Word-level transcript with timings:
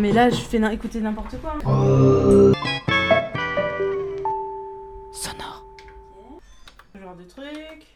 mais 0.00 0.12
là, 0.12 0.30
je 0.30 0.36
fais 0.36 0.60
écouter 0.72 1.00
n'importe 1.00 1.36
quoi. 1.40 1.54
Sonore. 5.12 5.64
Ce 6.92 7.00
genre 7.00 7.16
de 7.16 7.24
truc. 7.24 7.94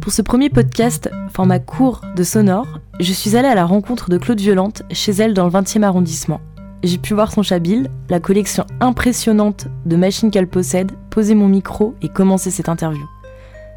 Pour 0.00 0.12
ce 0.12 0.20
premier 0.20 0.50
podcast, 0.50 1.10
format 1.30 1.58
court 1.58 2.02
de 2.14 2.22
Sonore, 2.22 2.80
je 3.00 3.12
suis 3.12 3.36
allée 3.36 3.48
à 3.48 3.54
la 3.54 3.64
rencontre 3.64 4.10
de 4.10 4.18
Claude 4.18 4.40
Violente 4.40 4.82
chez 4.90 5.12
elle 5.12 5.32
dans 5.32 5.46
le 5.46 5.50
20e 5.50 5.82
arrondissement. 5.82 6.42
J'ai 6.82 6.98
pu 6.98 7.14
voir 7.14 7.32
son 7.32 7.42
chabille, 7.42 7.88
la 8.10 8.20
collection 8.20 8.66
impressionnante 8.80 9.68
de 9.86 9.96
machines 9.96 10.30
qu'elle 10.30 10.48
possède, 10.48 10.92
poser 11.08 11.34
mon 11.34 11.48
micro 11.48 11.94
et 12.02 12.10
commencer 12.10 12.50
cette 12.50 12.68
interview. 12.68 13.08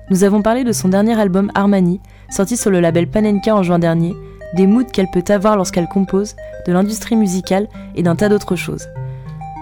Nous 0.10 0.26
avons 0.26 0.42
parlé 0.42 0.66
de 0.66 0.74
son 0.74 0.90
dernier 0.90 1.18
album 1.18 1.50
Armani, 1.56 2.02
sorti 2.30 2.58
sur 2.58 2.72
le 2.72 2.80
label 2.80 3.08
Panenka 3.08 3.56
en 3.56 3.64
juin 3.64 3.80
dernier, 3.80 4.16
des 4.56 4.68
moods 4.68 4.86
qu'elle 4.86 5.10
peut 5.12 5.24
avoir 5.30 5.56
lorsqu'elle 5.56 5.88
compose, 5.88 6.36
de 6.66 6.74
l'industrie 6.74 7.16
musicale 7.16 7.68
et 7.96 8.04
d'un 8.04 8.16
tas 8.16 8.30
d'autres 8.30 8.56
choses. 8.56 8.88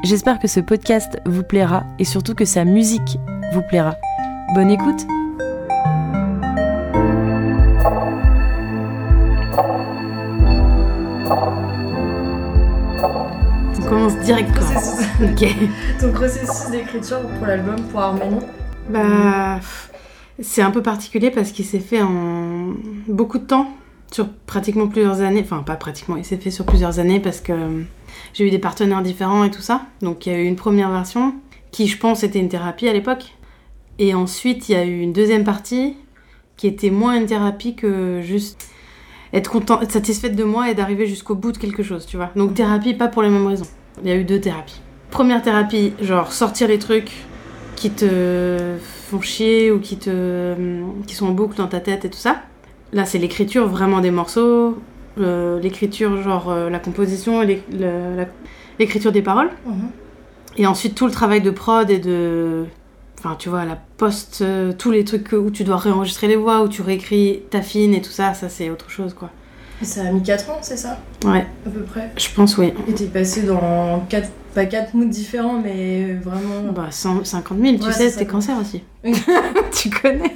J'espère 0.04 0.40
que 0.40 0.48
ce 0.48 0.60
podcast 0.60 1.20
vous 1.26 1.44
plaira 1.44 1.84
et 2.00 2.06
surtout 2.06 2.36
que 2.36 2.46
sa 2.46 2.66
musique 2.66 3.18
vous 3.54 3.62
plaira. 3.62 3.96
Bonne 4.54 4.70
écoute 4.70 5.06
On 13.78 13.88
commence 13.88 14.18
direct 14.20 14.52
quoi. 14.52 14.62
Processus. 14.62 15.08
Ok. 15.22 15.56
Ton 16.00 16.12
processus 16.12 16.70
d'écriture 16.72 17.22
pour 17.22 17.48
l'album, 17.48 17.82
pour 17.92 18.00
Armani? 18.00 18.40
Bah, 18.90 19.58
pff, 19.60 19.90
c'est 20.40 20.62
un 20.62 20.72
peu 20.72 20.82
particulier 20.82 21.32
parce 21.32 21.52
qu'il 21.52 21.66
s'est 21.66 21.80
fait 21.80 22.02
en 22.02 22.74
beaucoup 23.08 23.40
de 23.40 23.46
temps, 23.46 23.70
sur 24.12 24.30
pratiquement 24.30 24.88
plusieurs 24.88 25.22
années. 25.22 25.42
Enfin, 25.44 25.64
pas 25.64 25.76
pratiquement, 25.76 26.16
il 26.16 26.26
s'est 26.26 26.38
fait 26.38 26.52
sur 26.52 26.66
plusieurs 26.66 27.00
années 27.00 27.20
parce 27.20 27.42
que 27.42 27.52
euh, 27.52 27.82
j'ai 28.34 28.48
eu 28.48 28.50
des 28.50 28.60
partenaires 28.60 29.02
différents 29.02 29.44
et 29.44 29.52
tout 29.52 29.62
ça. 29.62 29.82
Donc, 30.02 30.26
il 30.26 30.34
y 30.34 30.36
a 30.36 30.40
eu 30.40 30.46
une 30.46 30.56
première 30.56 30.90
version 30.90 31.36
qui, 31.72 31.88
je 31.88 31.98
pense, 31.98 32.24
était 32.24 32.40
une 32.40 32.50
thérapie 32.50 32.88
à 32.88 32.94
l'époque. 32.94 33.36
Et 34.00 34.14
ensuite, 34.14 34.70
il 34.70 34.74
y 34.74 34.76
a 34.76 34.86
eu 34.86 35.00
une 35.00 35.14
deuxième 35.14 35.44
partie 35.44 35.96
qui 36.58 36.68
était 36.68 36.90
moins 36.90 37.18
une 37.18 37.26
thérapie 37.26 37.76
que 37.76 38.22
juste 38.22 38.70
être 39.34 39.52
content, 39.52 39.82
être 39.82 39.92
satisfaite 39.92 40.36
de 40.36 40.44
moi 40.44 40.70
et 40.70 40.76
d'arriver 40.76 41.06
jusqu'au 41.06 41.36
bout 41.36 41.52
de 41.52 41.58
quelque 41.58 41.84
chose, 41.84 42.06
tu 42.06 42.16
vois. 42.16 42.32
Donc, 42.36 42.54
thérapie, 42.54 42.94
pas 42.94 43.08
pour 43.08 43.22
les 43.22 43.30
mêmes 43.30 43.48
raisons. 43.48 43.68
Il 44.02 44.10
y 44.10 44.12
a 44.12 44.16
eu 44.16 44.24
deux 44.24 44.40
thérapies. 44.40 44.82
Première 45.12 45.42
thérapie, 45.42 45.94
genre 46.02 46.32
sortir 46.32 46.68
les 46.68 46.80
trucs 46.80 47.12
qui 47.76 47.90
te 47.90 48.78
font 49.06 49.22
chier 49.22 49.72
ou 49.72 49.80
qui 49.80 49.98
te 49.98 50.56
qui 51.08 51.16
sont 51.16 51.28
en 51.28 51.32
boucle 51.32 51.56
dans 51.58 51.68
ta 51.68 51.80
tête 51.80 52.06
et 52.06 52.10
tout 52.10 52.18
ça. 52.18 52.42
Là, 52.94 53.06
c'est 53.06 53.18
l'écriture 53.18 53.68
vraiment 53.68 54.00
des 54.00 54.12
morceaux, 54.12 54.78
euh, 55.20 55.60
l'écriture 55.60 56.22
genre 56.22 56.50
euh, 56.52 56.70
la 56.70 56.80
composition, 56.80 57.42
et 57.44 57.62
l'écriture 58.80 59.12
des 59.12 59.22
paroles, 59.22 59.50
et 60.58 60.66
ensuite 60.68 60.96
tout 60.96 61.06
le 61.06 61.12
travail 61.12 61.42
de 61.42 61.52
prod 61.52 61.90
et 61.90 62.00
de 62.00 62.66
enfin 63.20 63.36
tu 63.40 63.50
vois 63.50 63.66
la 63.66 63.78
post 63.98 64.40
euh, 64.42 64.72
tous 64.78 64.92
les 64.92 65.04
trucs 65.04 65.32
où 65.34 65.50
tu 65.50 65.64
dois 65.64 65.78
réenregistrer 65.78 66.28
les 66.28 66.36
voix 66.36 66.62
où 66.64 66.68
tu 66.68 66.82
réécris 66.82 67.42
ta 67.50 67.62
fine 67.62 67.94
et 67.94 68.02
tout 68.02 68.12
ça, 68.12 68.34
ça 68.34 68.50
c'est 68.50 68.70
autre 68.70 68.90
chose 68.90 69.14
quoi. 69.14 69.30
Ça 69.82 70.02
a 70.02 70.12
mis 70.12 70.24
4 70.24 70.50
ans, 70.52 70.60
c'est 70.62 70.78
ça? 70.78 70.98
Ouais, 71.26 71.46
À 71.66 71.70
peu 71.70 71.82
près. 71.82 72.10
je 72.16 72.30
pense 72.34 72.58
oui. 72.58 72.72
Et 72.88 72.94
t'es 72.94 73.08
passé 73.08 73.42
dans 73.42 74.00
4, 74.08 74.30
pas 74.54 74.66
4 74.66 74.94
moods 74.94 75.10
différents, 75.10 75.60
mais 75.62 76.14
vraiment. 76.14 76.72
Bah 76.74 76.88
150 76.92 77.58
000, 77.60 77.76
tu 77.78 77.84
Ouais, 77.84 77.92
sais, 77.92 78.10
c'était 78.10 78.26
cancer 78.26 78.56
aussi. 78.58 78.84
Tu 79.72 79.90
connais 79.90 80.36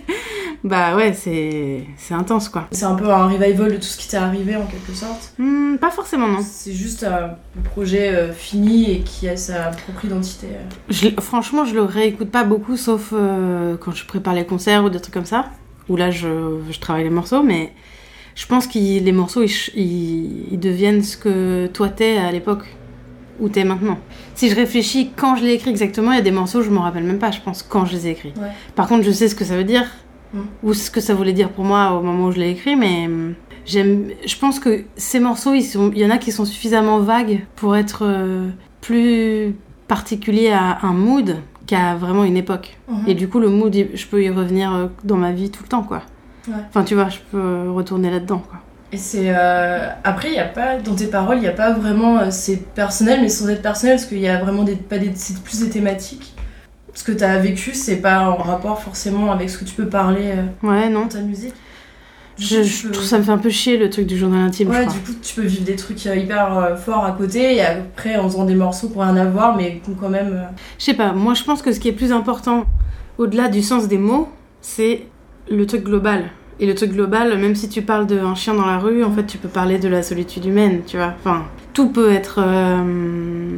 Bah 0.64 0.95
ouais, 0.95 1.14
c'est 1.14 1.86
c'est 1.98 2.14
intense 2.14 2.50
quoi. 2.50 2.67
C'est 2.72 2.86
un 2.86 2.95
peu 2.95 3.09
un 3.09 3.28
revival 3.28 3.72
de 3.72 3.76
tout 3.78 3.81
ce 3.84 3.98
qui 3.98 4.08
t'est 4.09 4.17
arrivé 4.17 4.56
en 4.56 4.66
quelque 4.66 4.94
sorte. 4.94 5.34
Hmm, 5.38 5.77
pas 5.77 5.89
forcément 5.89 6.27
non. 6.27 6.39
C'est 6.44 6.73
juste 6.73 7.04
un 7.04 7.36
projet 7.71 8.10
euh, 8.10 8.33
fini 8.33 8.92
et 8.92 8.99
qui 9.02 9.27
a 9.30 9.38
sa 9.38 9.70
propre 9.71 10.05
identité. 10.05 10.48
euh. 10.48 10.70
Je- 10.89 11.21
franchement, 11.21 11.66
je 11.66 11.73
le 11.73 11.83
réécoute 11.83 12.30
pas 12.30 12.44
beaucoup, 12.44 12.76
sauf 12.77 13.10
euh, 13.14 13.77
quand 13.77 13.92
je 13.92 14.05
prépare 14.05 14.33
les 14.33 14.45
concerts 14.45 14.83
ou 14.83 14.89
des 14.89 14.99
trucs 14.99 15.14
comme 15.14 15.26
ça, 15.26 15.49
où 15.88 15.95
là 15.95 16.11
je, 16.11 16.60
je 16.70 16.80
travaille 16.80 17.04
les 17.05 17.10
morceaux, 17.10 17.42
mais 17.42 17.71
je 18.36 18.45
pense 18.45 18.67
que 18.67 18.77
les 18.80 19.11
morceaux 19.14 19.44
ils- 19.44 20.52
ils 20.52 20.60
deviennent 20.60 21.04
ce 21.04 21.15
que 21.17 21.67
toi 21.67 21.89
t'es 21.89 22.17
à 22.17 22.32
l'époque 22.32 22.65
où 23.39 23.50
t'es 23.50 23.64
maintenant. 23.64 23.98
Si 24.36 24.50
je 24.50 24.55
réfléchis 24.55 25.11
quand 25.16 25.36
je 25.36 25.44
l'ai 25.44 25.54
écrit 25.54 25.70
exactement, 25.70 26.11
il 26.11 26.16
y 26.16 26.20
a 26.20 26.23
des 26.23 26.32
morceaux, 26.32 26.61
je 26.61 26.70
m'en 26.70 26.82
rappelle 26.82 27.04
même 27.04 27.20
pas, 27.20 27.32
je 27.32 27.42
pense, 27.42 27.64
quand 27.64 27.86
je 27.86 27.94
les 27.94 28.08
ai 28.08 28.11
écrits. 28.11 28.33
Ouais. 28.38 28.50
Par 28.76 28.88
contre, 28.88 29.04
je 29.04 29.11
sais 29.11 29.27
ce 29.27 29.36
que 29.36 29.45
ça 29.45 29.55
veut 29.55 29.64
dire, 29.64 29.86
Mm. 30.33 30.39
ou 30.64 30.73
ce 30.73 30.92
que 30.92 31.02
ça 31.02 31.16
voulait 31.16 31.33
dire 31.33 31.50
pour 31.50 31.64
moi 31.64 31.92
au 31.94 32.02
moment 32.04 32.27
où 32.27 32.32
je 32.32 32.39
l'ai 32.39 32.52
écrit, 32.52 32.76
mais 32.76 33.05
hum, 33.08 33.33
j'aime, 33.66 34.10
je 34.26 34.36
pense 34.38 34.60
que 34.60 34.83
ces 34.95 35.20
morceaux, 35.20 35.54
ils 35.54 35.64
sont, 35.64 35.92
il 35.94 36.00
y 36.00 36.05
en 36.05 36.11
a 36.11 36.17
qui 36.20 36.32
sont 36.32 36.45
suffisamment 36.45 37.00
vagues 37.00 37.45
pour 37.55 37.76
être 37.76 38.04
euh, 38.05 38.50
plus 38.82 39.56
particuliers 39.88 40.52
à 40.52 40.80
un 40.83 40.94
mood 40.94 41.38
qu'à 41.66 41.95
vraiment 41.95 42.23
une 42.23 42.38
époque. 42.38 42.77
Mhm. 42.89 43.04
Et 43.08 43.16
du 43.16 43.27
coup, 43.27 43.39
le 43.39 43.50
mood, 43.50 43.76
je 43.94 44.06
peux 44.06 44.23
y 44.23 44.30
revenir 44.30 44.73
euh, 44.73 44.86
dans 45.04 45.17
ma 45.17 45.32
vie 45.32 45.50
tout 45.50 45.64
le 45.64 45.70
temps, 45.70 45.83
quoi. 45.83 46.04
Ouais. 46.48 46.54
Enfin, 46.70 46.83
tu 46.83 46.94
vois, 46.95 47.10
je 47.10 47.20
peux 47.32 47.71
retourner 47.71 48.11
là-dedans, 48.11 48.39
quoi. 48.48 48.60
Et 48.92 48.98
c'est. 48.98 49.26
euh, 49.36 49.88
Après, 50.04 50.32
y 50.33 50.39
a 50.39 50.45
pas. 50.45 50.77
Dans 50.77 50.95
tes 50.95 51.08
paroles, 51.08 51.38
il 51.38 51.42
n'y 51.42 51.48
a 51.48 51.52
pas 51.54 51.72
vraiment. 51.73 52.17
euh, 52.20 52.27
C'est 52.32 52.58
personnel, 52.73 53.20
mais 53.22 53.30
sans 53.30 53.48
être 53.50 53.61
personnel, 53.61 53.95
parce 53.98 54.08
qu'il 54.08 54.20
y 54.20 54.27
a 54.27 54.39
vraiment 54.39 54.64
des. 54.64 54.76
Pas 54.76 54.98
des... 54.98 55.11
C'est 55.16 55.39
plus 55.44 55.60
des 55.61 55.70
thématiques. 55.70 56.33
Ce 56.95 57.04
que 57.04 57.11
t'as 57.11 57.38
vécu, 57.38 57.73
c'est 57.76 57.98
pas 57.98 58.22
en 58.30 58.36
rapport 58.38 58.82
forcément 58.82 59.32
avec 59.32 59.50
ce 59.50 59.58
que 59.60 59.64
tu 59.66 59.73
peux 59.76 59.88
parler 59.88 60.33
euh, 60.36 60.67
Ouais, 60.67 60.89
dans 60.89 61.02
non. 61.02 61.08
ta 61.08 61.22
musique. 61.22 61.54
Du 62.38 62.45
Je, 62.45 62.55
coup, 62.58 62.64
tu 62.64 62.70
je 62.70 62.88
peux- 62.88 62.92
trouve 62.94 63.05
ça 63.05 63.17
me 63.20 63.23
fait 63.23 63.32
un 63.32 63.38
peu 63.38 63.50
chier 63.50 63.77
le 63.77 63.89
truc 63.89 64.08
du 64.08 64.17
journal 64.17 64.39
intime, 64.48 64.70
je 64.72 64.77
Ouais, 64.80 64.86
crois. 64.86 64.94
du 64.94 65.00
coup, 65.02 65.11
tu 65.21 65.36
peux 65.36 65.42
vivre 65.45 65.64
des 65.66 65.76
trucs 65.76 66.06
euh, 66.08 66.16
hyper 66.16 66.58
euh, 66.58 66.76
forts 66.77 67.06
à 67.06 67.11
côté 67.11 67.56
et 67.56 67.61
après 67.61 68.16
en 68.16 68.23
faisant 68.30 68.45
des 68.45 68.56
morceaux 68.56 68.89
pour 68.89 69.04
rien 69.04 69.16
à 69.17 69.26
voir, 69.26 69.56
mais 69.56 69.82
quand 70.00 70.10
même. 70.10 70.48
Je 70.80 70.86
sais 70.86 70.94
pas, 70.94 71.11
moi 71.14 71.33
je 71.36 71.44
pense 71.44 71.61
que 71.61 71.71
ce 71.73 71.80
qui 71.82 71.89
est 71.89 71.94
plus 71.94 72.11
important, 72.14 72.66
au-delà 73.17 73.50
du 73.50 73.61
sens 73.61 73.88
des 73.89 73.98
mots, 73.98 74.30
c'est 74.61 75.04
le 75.52 75.66
truc 75.67 75.83
global. 75.83 76.23
Et 76.59 76.65
le 76.65 76.75
truc 76.75 76.92
global, 76.92 77.37
même 77.37 77.55
si 77.55 77.70
tu 77.70 77.81
parles 77.81 78.05
d'un 78.05 78.36
chien 78.36 78.53
dans 78.53 78.65
la 78.65 78.80
rue, 78.80 79.03
en 79.03 79.11
fait 79.11 79.25
tu 79.25 79.37
peux 79.37 79.47
parler 79.47 79.80
de 79.80 79.87
la 79.87 80.03
solitude 80.03 80.45
humaine, 80.45 80.81
tu 80.86 80.97
vois. 80.97 81.14
Enfin, 81.20 81.45
tout 81.73 81.89
peut 81.89 82.11
être... 82.11 82.39
euh, 82.43 83.55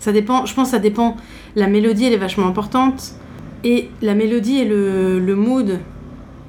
Ça 0.00 0.12
dépend, 0.12 0.44
je 0.44 0.54
pense 0.54 0.68
que 0.68 0.72
ça 0.72 0.78
dépend. 0.78 1.16
La 1.54 1.66
mélodie, 1.66 2.04
elle 2.04 2.12
est 2.12 2.18
vachement 2.18 2.46
importante. 2.46 3.12
Et 3.64 3.88
la 4.02 4.14
mélodie 4.14 4.58
et 4.58 4.64
le, 4.66 5.18
le 5.18 5.34
mood 5.34 5.80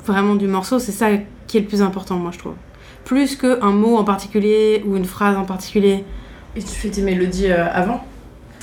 vraiment 0.05 0.35
du 0.35 0.47
morceau, 0.47 0.77
c'est 0.77 0.91
ça 0.91 1.07
qui 1.47 1.57
est 1.57 1.61
le 1.61 1.67
plus 1.67 1.81
important, 1.81 2.15
moi 2.17 2.31
je 2.33 2.39
trouve. 2.39 2.55
Plus 3.05 3.37
qu'un 3.37 3.71
mot 3.71 3.95
en 3.95 4.03
particulier 4.03 4.83
ou 4.85 4.97
une 4.97 5.05
phrase 5.05 5.37
en 5.37 5.45
particulier. 5.45 6.03
Et 6.57 6.59
tu 6.59 6.67
fais 6.67 6.89
tes 6.89 7.01
mélodies 7.01 7.47
euh, 7.49 7.65
avant? 7.71 8.03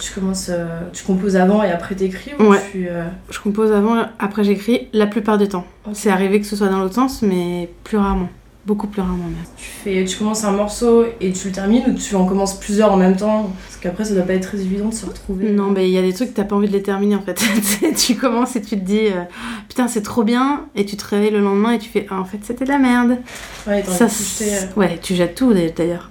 Tu 0.00 0.12
commences. 0.12 0.48
euh, 0.50 0.80
Tu 0.92 1.04
composes 1.04 1.36
avant 1.36 1.62
et 1.62 1.70
après 1.70 1.94
t'écris 1.94 2.32
ou 2.38 2.44
Ouais. 2.44 2.60
tu. 2.72 2.86
euh, 2.88 3.04
Je 3.30 3.38
compose 3.40 3.72
avant, 3.72 3.96
après 4.18 4.44
j'écris, 4.44 4.88
la 4.92 5.06
plupart 5.06 5.38
du 5.38 5.48
temps. 5.48 5.64
C'est 5.92 6.10
arrivé 6.10 6.40
que 6.40 6.46
ce 6.46 6.56
soit 6.56 6.68
dans 6.68 6.78
l'autre 6.80 6.94
sens, 6.94 7.22
mais 7.22 7.68
plus 7.84 7.98
rarement. 7.98 8.28
Beaucoup 8.66 8.86
plus 8.86 9.02
rarement 9.02 9.24
même. 9.24 9.34
Tu, 9.58 9.64
fais, 9.66 10.04
tu 10.06 10.16
commences 10.16 10.42
un 10.42 10.50
morceau 10.52 11.04
et 11.20 11.32
tu 11.32 11.48
le 11.48 11.52
termines 11.52 11.82
ou 11.86 11.92
tu 11.92 12.14
en 12.16 12.24
commences 12.24 12.58
plusieurs 12.58 12.90
en 12.92 12.96
même 12.96 13.14
temps? 13.14 13.52
Parce 13.66 13.76
qu'après, 13.76 14.04
ça 14.06 14.14
doit 14.14 14.22
pas 14.22 14.32
être 14.32 14.48
très 14.48 14.58
évident 14.58 14.88
de 14.88 14.94
se 14.94 15.04
retrouver. 15.04 15.50
Non, 15.50 15.70
mais 15.70 15.86
il 15.86 15.92
y 15.92 15.98
a 15.98 16.02
des 16.02 16.14
trucs 16.14 16.30
que 16.30 16.34
t'as 16.36 16.44
pas 16.44 16.56
envie 16.56 16.68
de 16.68 16.72
les 16.72 16.82
terminer 16.82 17.14
en 17.16 17.20
fait. 17.20 17.38
Tu 17.94 18.14
commences 18.14 18.56
et 18.56 18.62
tu 18.62 18.70
te 18.80 18.84
dis 18.84 19.08
euh, 19.08 19.24
putain, 19.68 19.86
c'est 19.86 20.00
trop 20.00 20.24
bien, 20.24 20.62
et 20.74 20.86
tu 20.86 20.96
te 20.96 21.04
réveilles 21.06 21.30
le 21.32 21.40
lendemain 21.40 21.72
et 21.72 21.78
tu 21.78 21.90
fais 21.90 22.06
ah, 22.10 22.18
en 22.18 22.24
fait, 22.24 22.38
c'était 22.42 22.64
de 22.64 22.70
la 22.70 22.78
merde. 22.78 23.18
Ouais, 23.66 23.84
Ça, 23.86 24.06
jeter, 24.06 24.50
ouais, 24.76 24.98
tu 25.02 25.14
jettes 25.14 25.34
tout 25.34 25.52
d'ailleurs. 25.52 26.08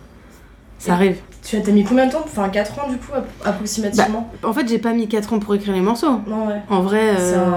Ça 0.86 0.94
arrive. 0.94 1.18
Tu 1.44 1.56
as 1.58 1.72
mis 1.72 1.84
combien 1.84 2.08
de 2.08 2.12
temps 2.12 2.22
Enfin, 2.26 2.50
4 2.50 2.80
ans 2.80 2.90
du 2.90 2.98
coup, 2.98 3.14
app- 3.16 3.28
approximativement? 3.46 4.30
En 4.44 4.54
fait, 4.54 4.68
j'ai 4.68 4.80
pas 4.80 4.94
mis 4.94 5.08
4 5.08 5.34
ans 5.34 5.40
pour 5.40 5.56
écrire 5.56 5.74
les 5.74 5.82
morceaux. 5.82 6.20
Non, 6.28 6.48
ouais. 6.48 6.62
En 6.70 6.82
vrai, 6.82 7.16
C'est 7.18 7.36
euh. 7.36 7.52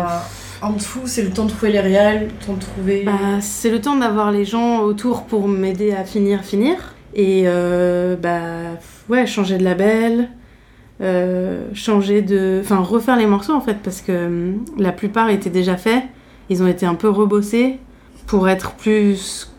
En 0.63 0.73
tout, 0.73 1.07
c'est 1.07 1.23
le 1.23 1.31
temps 1.31 1.45
de 1.45 1.51
trouver 1.51 1.71
les 1.73 1.81
réels, 1.81 2.29
le 2.29 2.47
temps 2.47 2.55
de 2.55 2.61
trouver. 2.61 3.03
bah, 3.05 3.13
c'est 3.41 3.71
le 3.71 3.81
temps 3.81 3.97
d'avoir 3.97 4.31
les 4.33 4.45
gens 4.45 4.81
autour 4.81 5.25
pour 5.25 5.49
m'aider 5.49 5.93
à 5.93 6.05
finir, 6.05 6.43
finir. 6.45 6.95
Et 7.15 7.43
euh, 7.47 8.17
bah, 8.17 8.79
ouais, 9.09 9.27
changer 9.27 9.59
de 9.59 9.65
label, 9.65 10.29
euh, 11.01 11.67
changer 11.75 12.23
de. 12.23 12.61
Enfin, 12.63 12.79
refaire 12.79 13.17
les 13.17 13.27
morceaux 13.27 13.53
en 13.55 13.61
fait, 13.61 13.77
parce 13.83 14.01
que 14.01 14.27
hum, 14.27 14.65
la 14.79 14.93
plupart 14.93 15.29
étaient 15.31 15.51
déjà 15.51 15.77
faits. 15.77 16.05
Ils 16.49 16.63
ont 16.63 16.67
été 16.69 16.87
un 16.87 16.95
peu 16.95 17.09
rebossés 17.09 17.79
pour 18.27 18.49
être 18.49 18.73
plus 18.73 19.51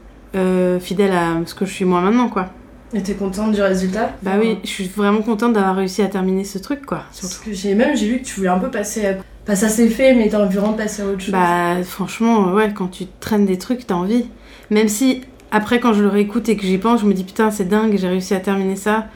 fidèles 0.79 1.13
à 1.13 1.29
ce 1.45 1.55
que 1.55 1.65
je 1.65 1.73
suis 1.73 1.85
moi 1.85 1.99
maintenant, 2.01 2.29
quoi. 2.29 2.49
Et 2.93 3.03
t'es 3.03 3.15
contente 3.15 3.51
du 3.51 3.61
résultat 3.61 4.11
Bah 4.23 4.35
oui, 4.39 4.59
je 4.63 4.69
suis 4.69 4.87
vraiment 4.87 5.21
contente 5.21 5.53
d'avoir 5.53 5.75
réussi 5.75 6.01
à 6.01 6.07
terminer 6.07 6.45
ce 6.45 6.57
truc, 6.57 6.85
quoi. 6.85 7.03
Surtout. 7.11 7.27
Parce 7.35 7.39
que 7.39 7.53
j'ai 7.53 7.75
même 7.75 7.97
j'ai 7.97 8.07
vu 8.07 8.19
que 8.19 8.25
tu 8.25 8.35
voulais 8.35 8.47
un 8.49 8.59
peu 8.59 8.71
passer 8.71 9.05
à... 9.05 9.13
Pas 9.45 9.55
ça 9.55 9.69
c'est 9.69 9.89
fait, 9.89 10.13
mais 10.13 10.29
t'as 10.29 10.41
envie 10.43 10.55
vraiment 10.55 10.73
de 10.73 10.77
passer 10.77 11.01
à 11.01 11.05
autre 11.05 11.19
chose. 11.21 11.31
Bah 11.31 11.81
franchement, 11.83 12.53
ouais, 12.53 12.71
quand 12.73 12.87
tu 12.87 13.05
traînes 13.19 13.45
des 13.45 13.57
trucs, 13.57 13.87
t'as 13.87 13.95
envie. 13.95 14.25
Même 14.69 14.87
si 14.87 15.21
après 15.51 15.79
quand 15.79 15.93
je 15.93 16.01
le 16.01 16.09
réécoute 16.09 16.47
et 16.49 16.57
que 16.57 16.63
j'y 16.63 16.77
pense, 16.77 17.01
je 17.01 17.05
me 17.05 17.13
dis 17.13 17.23
putain 17.23 17.51
c'est 17.51 17.65
dingue, 17.65 17.97
j'ai 17.97 18.07
réussi 18.07 18.33
à 18.33 18.39
terminer 18.39 18.75
ça. 18.75 19.07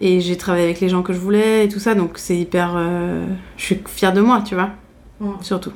Et 0.00 0.20
j'ai 0.20 0.36
travaillé 0.36 0.64
avec 0.64 0.80
les 0.80 0.88
gens 0.88 1.02
que 1.02 1.12
je 1.12 1.18
voulais 1.18 1.64
et 1.64 1.68
tout 1.68 1.78
ça, 1.78 1.94
donc 1.94 2.12
c'est 2.16 2.36
hyper... 2.36 2.74
euh, 2.76 3.26
Je 3.56 3.64
suis 3.64 3.80
fière 3.86 4.12
de 4.12 4.20
moi, 4.20 4.42
tu 4.44 4.54
vois, 4.54 4.70
surtout. 5.40 5.72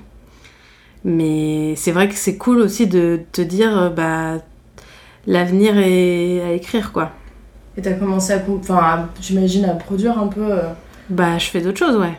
Mais 1.04 1.74
c'est 1.76 1.92
vrai 1.92 2.08
que 2.08 2.14
c'est 2.14 2.36
cool 2.36 2.58
aussi 2.58 2.86
de 2.86 3.20
te 3.32 3.40
dire, 3.40 3.92
bah... 3.94 4.38
l'avenir 5.28 5.78
est 5.78 6.40
à 6.42 6.50
écrire, 6.52 6.90
quoi. 6.90 7.12
Et 7.76 7.82
t'as 7.82 7.92
commencé 7.92 8.32
à, 8.32 8.42
enfin, 8.58 9.08
j'imagine, 9.20 9.64
à 9.66 9.74
produire 9.74 10.18
un 10.18 10.26
peu 10.26 10.40
euh, 10.42 10.62
Bah, 11.10 11.38
je 11.38 11.46
fais 11.50 11.60
d'autres 11.60 11.78
choses, 11.78 11.96
ouais. 11.96 12.18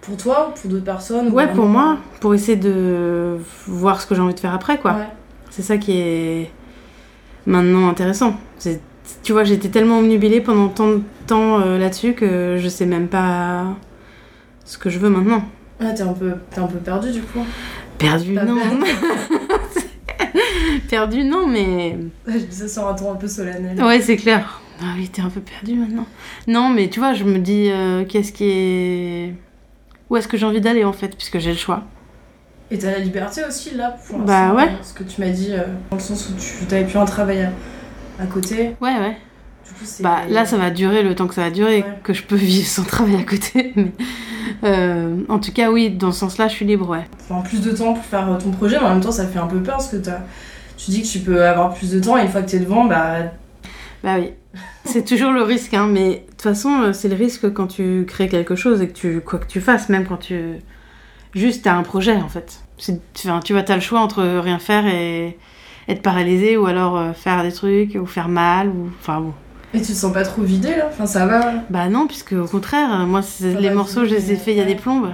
pour 0.00 0.16
toi, 0.16 0.52
pour 0.60 0.68
d'autres 0.70 0.84
personnes. 0.84 1.28
ou 1.28 1.32
Ouais, 1.34 1.46
pour 1.52 1.66
moi, 1.66 1.98
pour 2.20 2.34
essayer 2.34 2.56
de 2.56 3.36
voir 3.68 4.00
ce 4.00 4.06
que 4.08 4.14
j'ai 4.16 4.20
envie 4.20 4.34
de 4.34 4.40
faire 4.40 4.54
après, 4.54 4.78
quoi. 4.78 4.94
Ouais. 4.94 5.08
C'est 5.50 5.62
ça 5.62 5.76
qui 5.78 5.92
est 6.00 6.50
maintenant 7.46 7.88
intéressant. 7.88 8.34
C'est- 8.58 8.80
Tu 9.22 9.32
vois, 9.32 9.44
j'étais 9.44 9.68
tellement 9.68 10.00
omnubilée 10.00 10.40
pendant 10.42 10.68
tant 10.68 10.88
de 10.88 11.00
temps 11.26 11.60
euh, 11.60 11.78
là-dessus 11.78 12.12
que 12.14 12.56
je 12.58 12.68
sais 12.68 12.84
même 12.86 13.08
pas 13.08 13.64
ce 14.66 14.76
que 14.78 14.90
je 14.90 14.98
veux 14.98 15.08
maintenant. 15.08 15.42
Ah, 15.80 15.92
t'es 15.96 16.02
un 16.02 16.12
peu, 16.12 16.32
t'es 16.50 16.58
un 16.60 16.66
peu 16.66 16.76
perdu 16.78 17.10
du 17.12 17.22
coup? 17.22 17.40
Perdu, 17.98 18.34
non. 18.34 18.56
perdu. 20.90 21.24
Non, 21.24 21.46
mais. 21.46 21.96
Je 22.26 22.38
dis 22.38 22.56
ça 22.56 22.68
sur 22.68 22.86
un 22.88 22.94
ton 22.94 23.12
un 23.12 23.16
peu 23.16 23.28
solennel. 23.28 23.82
Ouais, 23.82 24.00
c'est 24.00 24.16
clair. 24.16 24.60
Ah 24.80 24.94
oui, 24.96 25.08
t'es 25.08 25.22
un 25.22 25.30
peu 25.30 25.40
perdu 25.40 25.74
maintenant. 25.74 26.06
Non, 26.46 26.68
mais 26.68 26.88
tu 26.88 27.00
vois, 27.00 27.12
je 27.14 27.24
me 27.24 27.38
dis, 27.38 27.68
euh, 27.70 28.04
qu'est-ce 28.04 28.32
qui 28.32 28.44
est. 28.44 29.34
Où 30.10 30.16
est-ce 30.16 30.28
que 30.28 30.36
j'ai 30.36 30.46
envie 30.46 30.60
d'aller 30.60 30.84
en 30.84 30.92
fait, 30.92 31.14
puisque 31.16 31.38
j'ai 31.38 31.50
le 31.50 31.56
choix. 31.58 31.82
Et 32.70 32.78
t'as 32.78 32.90
la 32.92 32.98
liberté 32.98 33.42
aussi 33.46 33.74
là 33.74 33.96
pour 34.06 34.18
Bah 34.20 34.52
ouais. 34.54 34.64
euh, 34.64 34.82
Ce 34.82 34.92
que 34.94 35.02
tu 35.02 35.20
m'as 35.20 35.30
dit, 35.30 35.48
euh, 35.52 35.64
dans 35.90 35.96
le 35.96 36.02
sens 36.02 36.28
où 36.28 36.32
tu 36.38 36.64
t'avais 36.66 36.84
plus 36.84 36.98
un 36.98 37.04
travail 37.06 37.42
à, 37.42 37.52
à 38.22 38.26
côté. 38.26 38.76
Ouais, 38.80 38.98
ouais. 38.98 39.16
Du 39.68 39.74
coup, 39.74 39.84
c'est. 39.84 40.02
Bah 40.02 40.20
là, 40.28 40.44
ça 40.46 40.56
va 40.56 40.70
durer 40.70 41.02
le 41.02 41.14
temps 41.14 41.26
que 41.26 41.34
ça 41.34 41.42
va 41.42 41.50
durer, 41.50 41.78
Ouais. 41.82 41.84
que 42.02 42.12
je 42.12 42.22
peux 42.22 42.36
vivre 42.36 42.66
sans 42.66 42.84
travail 42.84 43.16
à 43.16 43.22
côté. 43.24 43.72
Mais 43.76 43.92
euh, 44.64 45.16
en 45.28 45.38
tout 45.38 45.52
cas, 45.52 45.70
oui, 45.70 45.90
dans 45.90 46.10
ce 46.10 46.20
sens-là, 46.20 46.48
je 46.48 46.54
suis 46.54 46.64
libre, 46.64 46.88
ouais. 46.88 47.06
Enfin, 47.28 47.42
plus 47.42 47.60
de 47.60 47.70
temps 47.70 47.92
pour 47.94 48.04
faire 48.04 48.30
euh, 48.32 48.38
ton 48.38 48.50
projet, 48.50 48.78
mais 48.80 48.86
en 48.86 48.90
même 48.94 49.00
temps, 49.02 49.12
ça 49.12 49.26
fait 49.26 49.38
un 49.38 49.46
peu 49.46 49.60
peur 49.62 49.76
parce 49.76 49.88
que 49.88 49.96
t'as. 49.96 50.20
Tu 50.76 50.90
dis 50.90 51.02
que 51.02 51.06
tu 51.08 51.18
peux 51.20 51.44
avoir 51.44 51.74
plus 51.74 51.90
de 51.90 52.00
temps 52.00 52.16
et 52.16 52.22
une 52.22 52.28
fois 52.28 52.42
que 52.42 52.50
t'es 52.50 52.58
devant, 52.60 52.84
bah. 52.84 53.16
Bah 54.02 54.14
oui. 54.18 54.30
C'est 54.84 55.04
toujours 55.04 55.32
le 55.32 55.42
risque, 55.42 55.74
hein, 55.74 55.86
mais 55.86 56.08
de 56.08 56.30
toute 56.30 56.42
façon, 56.42 56.70
euh, 56.80 56.92
c'est 56.92 57.08
le 57.08 57.14
risque 57.16 57.52
quand 57.52 57.66
tu 57.66 58.04
crées 58.06 58.28
quelque 58.28 58.54
chose 58.56 58.80
et 58.80 58.88
que 58.88 58.94
tu. 58.94 59.20
quoi 59.20 59.38
que 59.38 59.46
tu 59.46 59.60
fasses, 59.60 59.88
même 59.90 60.06
quand 60.06 60.16
tu. 60.16 60.40
Juste, 61.34 61.64
t'as 61.64 61.74
un 61.74 61.82
projet 61.82 62.16
en 62.16 62.28
fait. 62.28 62.60
Enfin, 63.16 63.40
tu 63.44 63.52
vois, 63.52 63.62
t'as 63.62 63.74
le 63.74 63.80
choix 63.82 64.00
entre 64.00 64.22
rien 64.24 64.58
faire 64.58 64.86
et 64.86 65.36
être 65.88 66.00
paralysé 66.00 66.56
ou 66.56 66.66
alors 66.66 67.14
faire 67.14 67.42
des 67.42 67.52
trucs 67.52 67.96
ou 67.96 68.06
faire 68.06 68.28
mal 68.28 68.68
ou. 68.68 68.88
Enfin 69.00 69.20
bon. 69.20 69.34
Et 69.74 69.80
tu 69.80 69.88
te 69.88 69.96
sens 69.98 70.12
pas 70.12 70.24
trop 70.24 70.42
vidé 70.42 70.76
là? 70.76 70.88
Enfin, 70.88 71.06
ça 71.06 71.26
va. 71.26 71.54
Bah 71.68 71.88
non, 71.88 72.06
puisque 72.06 72.32
au 72.32 72.46
contraire, 72.46 73.00
euh, 73.02 73.06
moi, 73.06 73.20
les 73.40 73.70
morceaux, 73.70 74.04
je 74.04 74.14
les 74.14 74.32
ai 74.32 74.36
faits 74.36 74.54
il 74.54 74.58
y 74.58 74.62
a 74.62 74.64
des 74.64 74.74
plombes. 74.74 75.10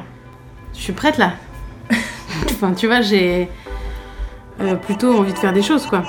Je 0.73 0.79
suis 0.79 0.93
prête 0.93 1.19
là. 1.19 1.33
enfin, 2.45 2.73
tu 2.73 2.87
vois, 2.87 3.01
j'ai 3.01 3.49
euh, 4.61 4.77
plutôt 4.77 5.19
envie 5.19 5.33
de 5.33 5.39
faire 5.39 5.53
des 5.53 5.63
choses, 5.63 5.87
quoi. 5.87 6.05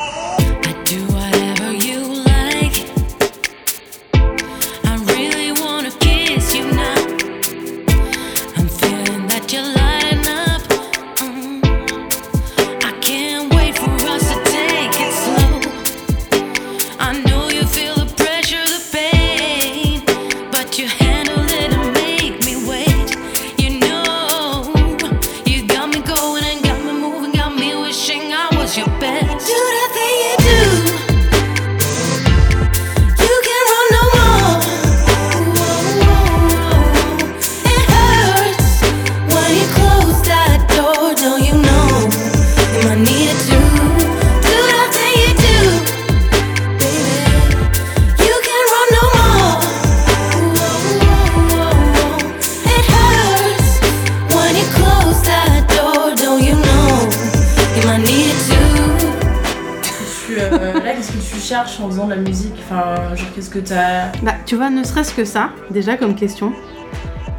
Qu'est-ce 61.64 61.74
que 61.74 61.78
tu 61.78 61.80
cherches 61.80 61.80
en 61.82 61.90
faisant 61.90 62.06
de 62.06 62.12
la 62.12 62.18
musique 62.18 62.54
Enfin, 62.60 63.16
genre, 63.16 63.28
qu'est-ce 63.34 63.50
que 63.50 63.60
t'as? 63.60 64.12
Bah, 64.24 64.34
tu 64.46 64.56
vois, 64.56 64.70
ne 64.70 64.84
serait-ce 64.84 65.14
que 65.14 65.26
ça, 65.26 65.52
déjà 65.70 65.98
comme 65.98 66.16
question. 66.16 66.54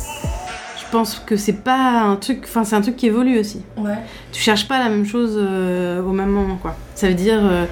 Je 0.01 0.93
pense 0.93 1.19
que 1.19 1.37
c'est 1.37 1.65
pas 1.65 2.03
un 2.03 2.17
truc. 2.17 2.43
Enfin, 2.45 2.65
c'est 2.65 2.77
un 2.77 2.81
truc 2.81 2.97
qui 2.97 3.07
évolue 3.07 3.39
aussi. 3.39 3.63
Ouais. 3.77 3.97
Tu 4.33 4.41
cherches 4.41 4.69
pas 4.69 4.79
la 4.79 4.89
même 4.89 5.05
chose 5.05 5.35
euh, 5.37 6.03
au 6.03 6.13
même 6.13 6.31
moment, 6.31 6.57
quoi. 6.57 6.77
Ça 6.95 7.09
veut 7.09 7.15
dire, 7.15 7.41
euh, 7.43 7.67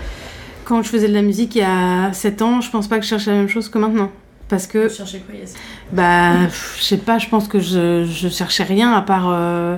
quand 0.65 0.83
je 0.83 0.89
faisais 0.89 1.09
de 1.09 1.15
la 1.15 1.23
musique 1.23 1.55
il 1.55 1.61
y 1.61 1.63
a 1.63 2.13
7 2.13 2.43
ans, 2.43 2.61
je 2.61 2.71
pense 2.71 2.89
pas 2.89 2.99
que 2.99 3.05
je 3.05 3.09
cherchais 3.11 3.31
la 3.31 3.37
même 3.39 3.49
chose 3.49 3.69
que 3.69 3.79
maintenant. 3.79 4.11
Parce 4.49 4.67
que, 4.67 4.89
Tu 4.89 4.97
cherchais 4.97 5.21
quoi, 5.21 5.35
Yes 5.35 5.55
bah, 5.93 6.49
je 6.77 6.83
sais 6.83 6.99
pas, 6.99 7.19
je 7.19 7.29
pense 7.29 7.49
que 7.49 7.61
je, 7.61 8.05
je 8.05 8.29
cherchais 8.29 8.65
rien 8.65 8.93
à 8.93 9.01
part 9.01 9.29
euh, 9.29 9.77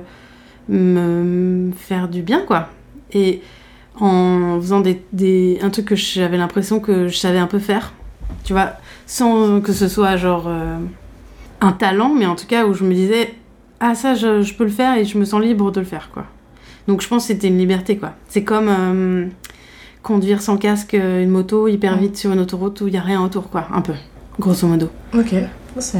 me, 0.69 1.23
me 1.69 1.73
faire 1.73 2.09
du 2.09 2.23
bien, 2.23 2.41
quoi. 2.41 2.69
Et 3.13 3.43
en 4.01 4.59
faisant 4.61 4.81
des, 4.81 5.03
des- 5.13 5.59
un 5.63 5.71
truc 5.71 5.87
que 5.87 5.97
j'avais 5.97 6.37
l'impression 6.37 6.81
que 6.81 7.09
je 7.09 7.17
savais 7.17 7.39
un 7.39 7.47
peu 7.47 7.59
faire, 7.59 7.93
tu 8.45 8.53
vois, 8.53 8.73
sans 9.07 9.61
que 9.61 9.73
ce 9.73 9.89
soit 9.89 10.17
genre 10.17 10.45
euh, 10.49 10.77
un 11.61 11.73
talent, 11.73 12.13
mais 12.15 12.27
en 12.27 12.35
tout 12.37 12.47
cas 12.47 12.67
où 12.67 12.75
je 12.75 12.85
me 12.85 12.93
disais, 12.95 13.35
ah 13.81 13.95
ça, 13.95 14.15
je, 14.15 14.43
je 14.43 14.55
peux 14.55 14.65
le 14.65 14.71
faire 14.71 14.97
et 14.97 15.05
je 15.05 15.17
me 15.19 15.25
sens 15.25 15.41
libre 15.41 15.71
de 15.71 15.81
le 15.81 15.87
faire, 15.87 16.11
quoi. 16.13 16.25
Donc 16.89 17.01
je 17.03 17.09
pense 17.09 17.23
que 17.23 17.29
c'était 17.29 17.49
une 17.49 17.59
liberté, 17.59 17.97
quoi. 17.97 18.13
C'est 18.29 18.45
comme 18.45 18.69
euh, 18.69 19.27
conduire 20.03 20.41
sans 20.43 20.57
casque 20.57 20.95
euh, 20.95 21.23
une 21.23 21.31
moto 21.31 21.67
hyper 21.69 21.97
vite 21.99 22.17
sur 22.17 22.33
une 22.33 22.41
autoroute 22.41 22.81
où 22.83 22.89
il 22.89 22.95
y 22.95 22.99
a 22.99 23.03
rien 23.03 23.23
autour, 23.23 23.49
quoi, 23.51 23.67
un 23.73 23.81
peu, 23.81 23.95
grosso 24.39 24.67
modo. 24.67 24.91
Ok. 25.15 25.35
C'est. 25.79 25.99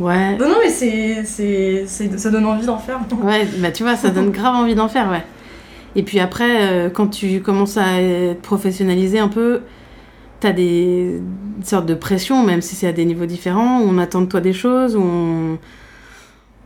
Ouais, 0.00 0.36
Non, 0.38 0.48
non, 0.48 0.56
mais 0.62 0.70
c'est, 0.70 1.22
c'est, 1.24 1.84
c'est- 1.86 2.18
ça 2.18 2.30
donne 2.30 2.46
envie 2.46 2.64
d'en 2.66 2.78
faire. 2.78 2.98
Ouais, 3.22 3.46
bah 3.58 3.70
tu 3.70 3.82
vois, 3.82 3.94
ça 3.94 4.08
donne 4.10 4.30
grave 4.32 4.54
envie 4.54 4.74
d'en 4.74 4.88
faire, 4.88 5.10
ouais. 5.10 5.22
Et 5.94 6.02
puis 6.02 6.20
après, 6.20 6.70
euh, 6.70 6.90
quand 6.90 7.08
tu 7.08 7.40
commences 7.40 7.76
à 7.76 8.00
être 8.00 8.40
professionnalisé 8.40 9.18
un 9.18 9.28
peu, 9.28 9.60
t'as 10.40 10.52
des 10.52 11.20
sortes 11.62 11.86
de 11.86 11.94
pression, 11.94 12.44
même 12.44 12.62
si 12.62 12.74
c'est 12.74 12.88
à 12.88 12.92
des 12.92 13.04
niveaux 13.04 13.26
différents, 13.26 13.80
où 13.80 13.84
on 13.84 13.98
attend 13.98 14.22
de 14.22 14.26
toi 14.26 14.40
des 14.40 14.52
choses, 14.52 14.96
où 14.96 15.58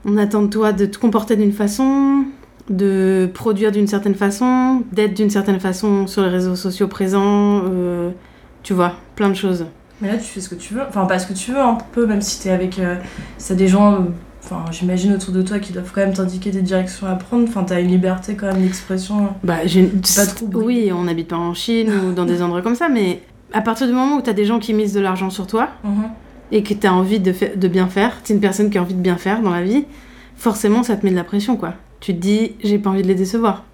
on, 0.04 0.16
attend 0.16 0.42
de 0.42 0.49
toi 0.49 0.73
de 0.73 0.87
te 0.87 0.99
comporter 0.99 1.37
d'une 1.37 1.52
façon, 1.52 2.25
de 2.71 3.28
produire 3.35 3.73
d'une 3.73 3.87
certaine 3.87 4.14
façon, 4.14 4.83
d'être 4.92 5.14
d'une 5.14 5.30
certaine 5.30 5.61
façon 5.61 6.06
sur 6.06 6.23
les 6.23 6.30
réseaux 6.30 6.56
sociaux 6.56 6.88
présents, 6.88 7.62
euh, 7.66 8.11
tu 8.62 8.73
vois, 8.73 8.95
plein 9.14 9.28
de 9.28 9.35
choses. 9.35 9.66
Mais 10.00 10.09
là, 10.09 10.18
tu 10.18 10.25
fais 10.25 10.40
ce 10.40 10.49
que 10.49 10.54
tu 10.54 10.75
veux. 10.75 10.83
Enfin, 10.88 11.06
pas 11.06 11.18
ce 11.18 11.26
que 11.26 11.33
tu 11.33 11.52
veux, 11.52 11.61
un 11.61 11.78
peu, 11.92 12.06
même 12.06 12.21
si 12.21 12.40
t'es 12.40 12.50
avec. 12.50 12.78
Euh, 12.78 12.97
des 13.50 13.68
gens, 13.68 13.95
euh, 13.95 13.99
enfin, 14.47 14.65
j'imagine 14.71 15.12
autour 15.12 15.33
de 15.35 15.43
toi 15.43 15.59
qui 15.59 15.73
doivent 15.73 15.91
quand 15.95 16.00
même 16.00 16.15
t'indiquer 16.15 16.50
des 16.50 16.62
directions 16.62 17.07
à 17.07 17.15
prendre. 17.17 17.45
Enfin, 17.49 17.65
t'as 17.65 17.81
une 17.81 17.88
liberté 17.88 18.35
quand 18.35 18.47
même 18.47 18.62
d'expression. 18.62 19.29
Bah, 19.45 19.67
j'ai 19.67 19.81
une- 19.81 20.00
Pas 20.00 20.26
trop. 20.26 20.47
Oui, 20.55 20.91
on 20.93 21.05
n'habite 21.05 21.29
pas 21.29 21.37
en 21.37 21.53
Chine 21.55 21.91
ou 21.91 22.12
dans 22.12 22.25
des 22.25 22.43
endroits 22.43 22.62
comme 22.62 22.75
ça, 22.76 22.88
mais 22.88 23.21
à 23.53 23.61
partir 23.61 23.87
du 23.87 23.93
moment 23.93 24.17
où 24.17 24.21
t'as 24.23 24.33
des 24.33 24.45
gens 24.45 24.59
qui 24.59 24.73
misent 24.75 24.95
de 24.95 25.00
l'argent 25.00 25.31
sur 25.31 25.47
toi, 25.47 25.69
Mhm. 25.85 26.05
et 26.53 26.62
que 26.62 26.75
tu 26.75 26.87
as 26.87 26.95
envie 26.95 27.21
de, 27.21 27.33
fa- 27.33 27.55
de 27.57 27.69
bien 27.69 27.88
faire, 27.88 28.23
tu 28.25 28.33
es 28.33 28.35
une 28.35 28.41
personne 28.41 28.71
qui 28.71 28.79
a 28.79 28.83
envie 28.83 28.95
de 28.95 29.00
bien 29.00 29.17
faire 29.17 29.43
dans 29.43 29.50
la 29.50 29.62
vie, 29.62 29.85
forcément 30.37 30.83
ça 30.83 30.97
te 30.97 31.05
met 31.05 31.11
de 31.11 31.17
la 31.17 31.25
pression 31.25 31.57
quoi. 31.57 31.75
Tu 32.00 32.15
te 32.15 32.21
dis 32.21 32.53
j'ai 32.62 32.79
pas 32.79 32.91
envie 32.91 33.03
de 33.03 33.09
les 33.09 33.15
décevoir. 33.15 33.65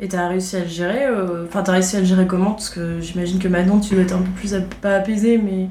Et 0.00 0.06
t'as 0.06 0.28
réussi 0.28 0.54
à 0.56 0.60
le 0.60 0.68
gérer 0.68 1.06
euh, 1.06 1.44
Enfin, 1.48 1.62
t'as 1.62 1.72
réussi 1.72 1.96
à 1.96 2.00
le 2.00 2.04
gérer 2.06 2.26
comment? 2.28 2.52
Parce 2.52 2.70
que 2.70 3.00
j'imagine 3.00 3.40
que 3.40 3.48
maintenant, 3.48 3.80
tu 3.80 3.94
dois 3.94 4.04
être 4.04 4.14
un 4.14 4.18
peu 4.22 4.30
plus, 4.30 4.54
pas 4.80 4.94
apaisé, 4.94 5.38
mais. 5.38 5.68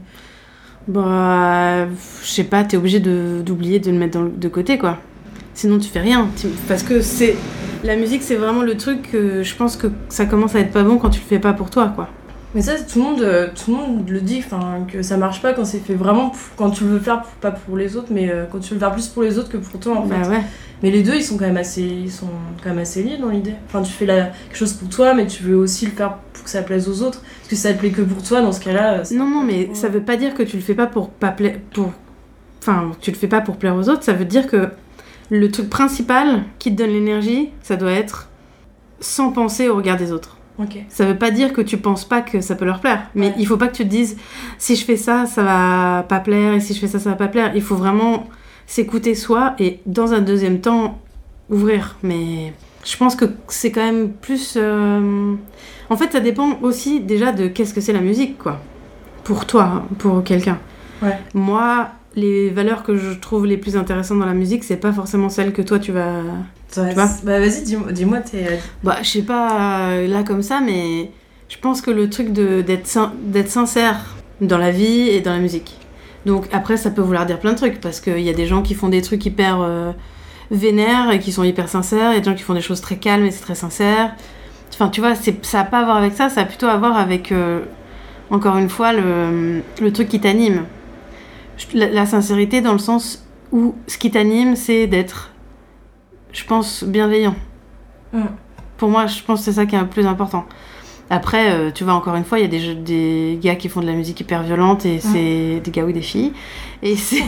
Bah 0.87 1.85
je 2.23 2.27
sais 2.27 2.43
pas, 2.43 2.63
tu 2.63 2.75
es 2.75 2.77
obligé 2.77 2.99
de- 2.99 3.41
d'oublier 3.45 3.79
de, 3.79 3.91
le 3.91 3.97
mettre 3.97 4.13
dans 4.17 4.23
le- 4.25 4.31
de 4.31 4.47
côté 4.47 4.77
quoi. 4.77 4.97
Sinon 5.53 5.79
tu 5.79 5.89
fais 5.89 5.99
rien. 5.99 6.27
Parce 6.67 6.83
que 6.83 7.01
c'est 7.01 7.35
la 7.83 7.95
musique 7.95 8.23
c'est 8.23 8.35
vraiment 8.35 8.61
le 8.61 8.77
truc 8.77 9.11
que 9.11 9.43
je 9.43 9.55
pense 9.55 9.75
que 9.75 9.87
ça 10.09 10.25
commence 10.25 10.55
à 10.55 10.59
être 10.59 10.71
pas 10.71 10.83
bon 10.83 10.97
quand 10.97 11.09
tu 11.09 11.19
le 11.19 11.25
fais 11.25 11.39
pas 11.39 11.53
pour 11.53 11.69
toi 11.69 11.91
quoi. 11.95 12.07
Mais 12.55 12.61
ça, 12.61 12.73
tout 12.75 12.99
le 12.99 13.03
monde, 13.05 13.21
euh, 13.21 13.49
tout 13.53 13.71
le 13.71 13.77
monde 13.77 14.09
le 14.09 14.21
dit, 14.21 14.41
que 14.91 15.01
ça 15.03 15.17
marche 15.17 15.41
pas 15.41 15.53
quand 15.53 15.65
c'est 15.65 15.79
fait 15.79 15.93
vraiment 15.93 16.29
pour- 16.29 16.39
quand 16.55 16.69
tu 16.71 16.85
veux 16.85 16.93
le 16.93 16.99
faire, 17.01 17.21
pour- 17.21 17.31
pas 17.33 17.51
pour 17.51 17.75
les 17.75 17.97
autres, 17.97 18.07
mais 18.09 18.29
euh, 18.31 18.45
quand 18.49 18.59
tu 18.59 18.69
veux 18.69 18.75
le 18.75 18.79
faire 18.79 18.93
plus 18.93 19.07
pour 19.09 19.21
les 19.21 19.37
autres 19.37 19.49
que 19.49 19.57
pour 19.57 19.79
toi, 19.79 19.97
en 19.97 20.07
fait. 20.07 20.15
Bah 20.21 20.29
ouais. 20.29 20.41
Mais 20.81 20.89
les 20.89 21.03
deux, 21.03 21.15
ils 21.15 21.23
sont 21.23 21.37
quand 21.37 21.45
même 21.45 21.57
assez, 21.57 21.81
ils 21.83 22.09
sont 22.09 22.29
quand 22.63 22.69
même 22.69 22.79
assez 22.79 23.03
liés 23.03 23.17
dans 23.21 23.29
l'idée. 23.29 23.53
Enfin, 23.67 23.81
tu 23.83 23.91
fais 23.91 24.05
la, 24.05 24.27
quelque 24.47 24.55
chose 24.57 24.73
pour 24.73 24.87
toi, 24.87 25.13
mais 25.13 25.27
tu 25.27 25.43
veux 25.43 25.57
aussi 25.57 25.85
le 25.85 25.91
faire 25.91 26.15
pour 26.33 26.45
que 26.45 26.49
ça 26.49 26.61
plaise 26.63 26.87
aux 26.87 27.03
autres. 27.03 27.21
Parce 27.49 27.61
que 27.61 27.67
ça 27.69 27.73
te 27.73 27.79
plaît 27.79 27.91
que 27.91 28.01
pour 28.01 28.21
toi, 28.23 28.41
dans 28.41 28.51
ce 28.51 28.59
cas-là. 28.59 29.05
c'est 29.05 29.15
Non 29.15 29.25
non 29.29 29.41
mais 29.43 29.69
ça 29.73 29.87
veut 29.87 30.01
pas 30.01 30.17
dire 30.17 30.33
que 30.33 30.43
tu 30.43 30.57
le 30.57 30.61
fais 30.61 30.73
pas 30.75 30.85
pour 30.87 31.09
pas 31.09 31.31
plaire 31.31 31.57
pour 31.73 31.93
enfin 32.61 32.91
tu 32.99 33.11
le 33.11 33.15
fais 33.15 33.27
pas 33.29 33.39
pour 33.39 33.55
plaire 33.55 33.75
aux 33.75 33.87
autres, 33.87 34.03
ça 34.03 34.11
veut 34.13 34.25
dire 34.25 34.47
que 34.47 34.67
le 35.29 35.49
truc 35.51 35.69
principal 35.69 36.43
qui 36.59 36.71
te 36.73 36.77
donne 36.81 36.89
l'énergie, 36.91 37.49
ça 37.61 37.77
doit 37.77 37.91
être 37.91 38.27
sans 38.99 39.31
penser 39.31 39.69
au 39.69 39.75
regard 39.75 39.95
des 39.97 40.11
autres. 40.11 40.37
Ok. 40.59 40.77
Ça 40.89 41.05
veut 41.05 41.17
pas 41.17 41.31
dire 41.31 41.53
que 41.53 41.61
tu 41.61 41.77
penses 41.77 42.03
pas 42.03 42.21
que 42.21 42.41
ça 42.41 42.55
peut 42.55 42.65
leur 42.65 42.81
plaire, 42.81 43.09
mais 43.15 43.27
Ouais. 43.27 43.35
il 43.37 43.45
faut 43.47 43.57
pas 43.57 43.67
que 43.67 43.75
tu 43.77 43.83
te 43.83 43.89
dises 43.89 44.17
si 44.57 44.75
je 44.75 44.83
fais 44.83 44.97
ça, 44.97 45.25
ça 45.25 45.43
va 45.43 46.03
pas 46.09 46.19
plaire, 46.19 46.53
et 46.53 46.59
si 46.59 46.73
je 46.73 46.79
fais 46.79 46.87
ça, 46.87 46.99
ça 46.99 47.11
va 47.11 47.15
pas 47.15 47.27
plaire. 47.27 47.51
Il 47.55 47.61
faut 47.61 47.75
vraiment 47.75 48.27
s'écouter 48.65 49.15
soi 49.15 49.53
et 49.59 49.79
dans 49.85 50.13
un 50.13 50.19
deuxième 50.21 50.59
temps 50.59 50.99
ouvrir. 51.49 51.95
Mais 52.03 52.53
je 52.89 52.97
pense 52.97 53.15
que 53.15 53.25
c'est 53.47 53.71
quand 53.71 53.83
même 53.83 54.11
plus. 54.11 54.53
euh, 54.57 55.33
En 55.89 55.97
fait, 55.97 56.11
ça 56.11 56.19
dépend 56.19 56.57
aussi 56.61 56.99
déjà 57.01 57.31
de 57.31 57.47
qu'est-ce 57.47 57.73
que 57.73 57.81
c'est 57.81 57.93
la 57.93 58.01
musique, 58.01 58.37
quoi. 58.37 58.59
Pour 59.23 59.45
toi, 59.45 59.85
pour 59.99 60.23
quelqu'un. 60.23 60.57
Ouais. 61.01 61.17
Moi, 61.33 61.89
les 62.15 62.49
valeurs 62.49 62.83
que 62.83 62.95
je 62.95 63.11
trouve 63.11 63.45
les 63.45 63.57
plus 63.57 63.75
intéressantes 63.77 64.19
dans 64.19 64.25
la 64.25 64.33
musique, 64.33 64.63
c'est 64.63 64.77
pas 64.77 64.91
forcément 64.93 65.29
celles 65.29 65.53
que 65.53 65.61
toi 65.61 65.79
tu 65.79 65.91
vas 65.91 66.21
Tu 66.71 66.79
c'est- 66.81 66.95
Bah 66.95 67.39
vas-y, 67.39 67.63
dis-moi 67.63 67.91
dis-moi 67.91 68.19
tes. 68.19 68.45
euh, 68.47 68.55
bah, 68.83 68.97
je 69.03 69.07
sais 69.09 69.21
pas 69.21 69.89
euh, 69.91 70.07
là 70.07 70.23
comme 70.23 70.41
ça, 70.41 70.59
mais 70.65 71.11
je 71.49 71.57
pense 71.59 71.81
que 71.81 71.91
le 71.91 72.09
truc 72.09 72.33
de- 72.33 72.61
d'être 72.61 72.87
sin- 72.87 73.13
d'être 73.23 73.49
sincère 73.49 74.15
dans 74.41 74.57
la 74.57 74.71
vie 74.71 75.09
et 75.09 75.21
dans 75.21 75.31
la 75.31 75.39
musique. 75.39 75.75
Donc 76.25 76.45
après, 76.51 76.75
ça 76.77 76.89
peut 76.89 77.01
vouloir 77.01 77.25
dire 77.25 77.39
plein 77.39 77.51
de 77.53 77.57
trucs, 77.57 77.79
parce 77.79 77.99
qu'il 78.01 78.19
y 78.21 78.29
a 78.29 78.33
des 78.33 78.47
gens 78.47 78.61
qui 78.63 78.73
font 78.73 78.89
des 78.89 79.01
trucs 79.01 79.25
hyper 79.25 79.59
euh, 79.61 79.91
vénères 80.51 81.11
et 81.11 81.19
qui 81.19 81.31
sont 81.31 81.43
hyper 81.43 81.69
sincères, 81.69 82.11
il 82.11 82.15
y 82.15 82.17
a 82.17 82.19
des 82.19 82.29
gens 82.29 82.35
qui 82.35 82.43
font 82.43 82.53
des 82.53 82.61
choses 82.61 82.81
très 82.81 82.97
calmes 82.97 83.25
et 83.25 83.31
c'est 83.31 83.41
très 83.41 83.55
sincère. 83.55 84.15
Enfin, 84.73 84.89
tu 84.89 85.01
vois, 85.01 85.15
ça 85.15 85.31
n'a 85.57 85.63
pas 85.63 85.79
à 85.79 85.85
voir 85.85 85.97
avec 85.97 86.13
ça, 86.13 86.29
ça 86.29 86.41
a 86.41 86.45
plutôt 86.45 86.67
à 86.67 86.77
voir 86.77 86.97
avec, 86.97 87.31
euh, 87.31 87.61
encore 88.29 88.57
une 88.57 88.69
fois, 88.69 88.93
le, 88.93 89.61
le 89.81 89.93
truc 89.93 90.07
qui 90.07 90.19
t'anime. 90.19 90.65
La 91.73 92.05
sincérité 92.05 92.61
dans 92.61 92.73
le 92.73 92.77
sens 92.77 93.27
où 93.51 93.75
ce 93.87 93.97
qui 93.97 94.11
t'anime, 94.11 94.55
c'est 94.55 94.85
d'être, 94.85 95.31
je 96.31 96.43
pense, 96.45 96.83
bienveillant. 96.83 97.35
Mm. 98.13 98.25
Pour 98.77 98.89
moi, 98.89 99.07
je 99.07 99.23
pense 99.23 99.39
que 99.39 99.45
c'est 99.45 99.53
ça 99.53 99.65
qui 99.65 99.75
est 99.75 99.79
le 99.81 99.87
plus 99.87 100.05
important. 100.05 100.45
Après, 101.09 101.51
euh, 101.51 101.71
tu 101.71 101.83
vois, 101.85 101.93
encore 101.93 102.15
une 102.15 102.25
fois, 102.25 102.37
il 102.39 102.41
y 102.41 102.45
a 102.45 102.49
des, 102.49 102.59
jeux- 102.59 102.75
des 102.75 103.39
gars 103.41 103.55
qui 103.55 103.69
font 103.69 103.79
de 103.81 103.85
la 103.85 103.93
musique 103.93 104.19
hyper 104.19 104.43
violente 104.43 104.85
et 104.85 104.99
c'est 104.99 105.61
des 105.63 105.71
gars 105.71 105.85
ou 105.85 105.91
des 105.91 106.01
filles. 106.01 106.33
Et 106.83 106.95
c'est. 106.97 107.23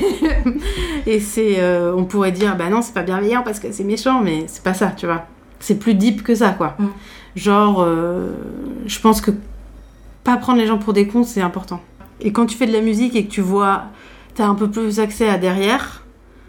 et 1.07 1.19
c'est. 1.19 1.55
euh, 1.59 1.93
on 1.95 2.05
pourrait 2.05 2.31
dire, 2.33 2.55
bah 2.57 2.69
non, 2.69 2.81
c'est 2.81 2.93
pas 2.93 3.03
bienveillant 3.03 3.41
parce 3.43 3.59
que 3.59 3.71
c'est 3.71 3.83
méchant, 3.85 4.21
mais 4.21 4.43
c'est 4.47 4.63
pas 4.63 4.73
ça, 4.73 4.87
tu 4.87 5.05
vois. 5.05 5.25
C'est 5.59 5.79
plus 5.79 5.93
deep 5.93 6.23
que 6.23 6.35
ça, 6.35 6.49
quoi. 6.51 6.75
Genre, 7.35 7.81
euh, 7.81 8.31
je 8.85 8.99
pense 8.99 9.21
que 9.21 9.31
pas 10.23 10.35
prendre 10.37 10.59
les 10.59 10.67
gens 10.67 10.77
pour 10.77 10.93
des 10.93 11.07
cons, 11.07 11.23
c'est 11.23 11.41
important. 11.41 11.81
Et 12.21 12.31
quand 12.33 12.45
tu 12.45 12.57
fais 12.57 12.65
de 12.67 12.73
la 12.73 12.81
musique 12.81 13.15
et 13.15 13.25
que 13.25 13.31
tu 13.31 13.41
vois. 13.41 13.83
T'as 14.35 14.45
un 14.45 14.55
peu 14.55 14.69
plus 14.69 14.99
accès 15.01 15.27
à 15.27 15.37
derrière, 15.37 16.03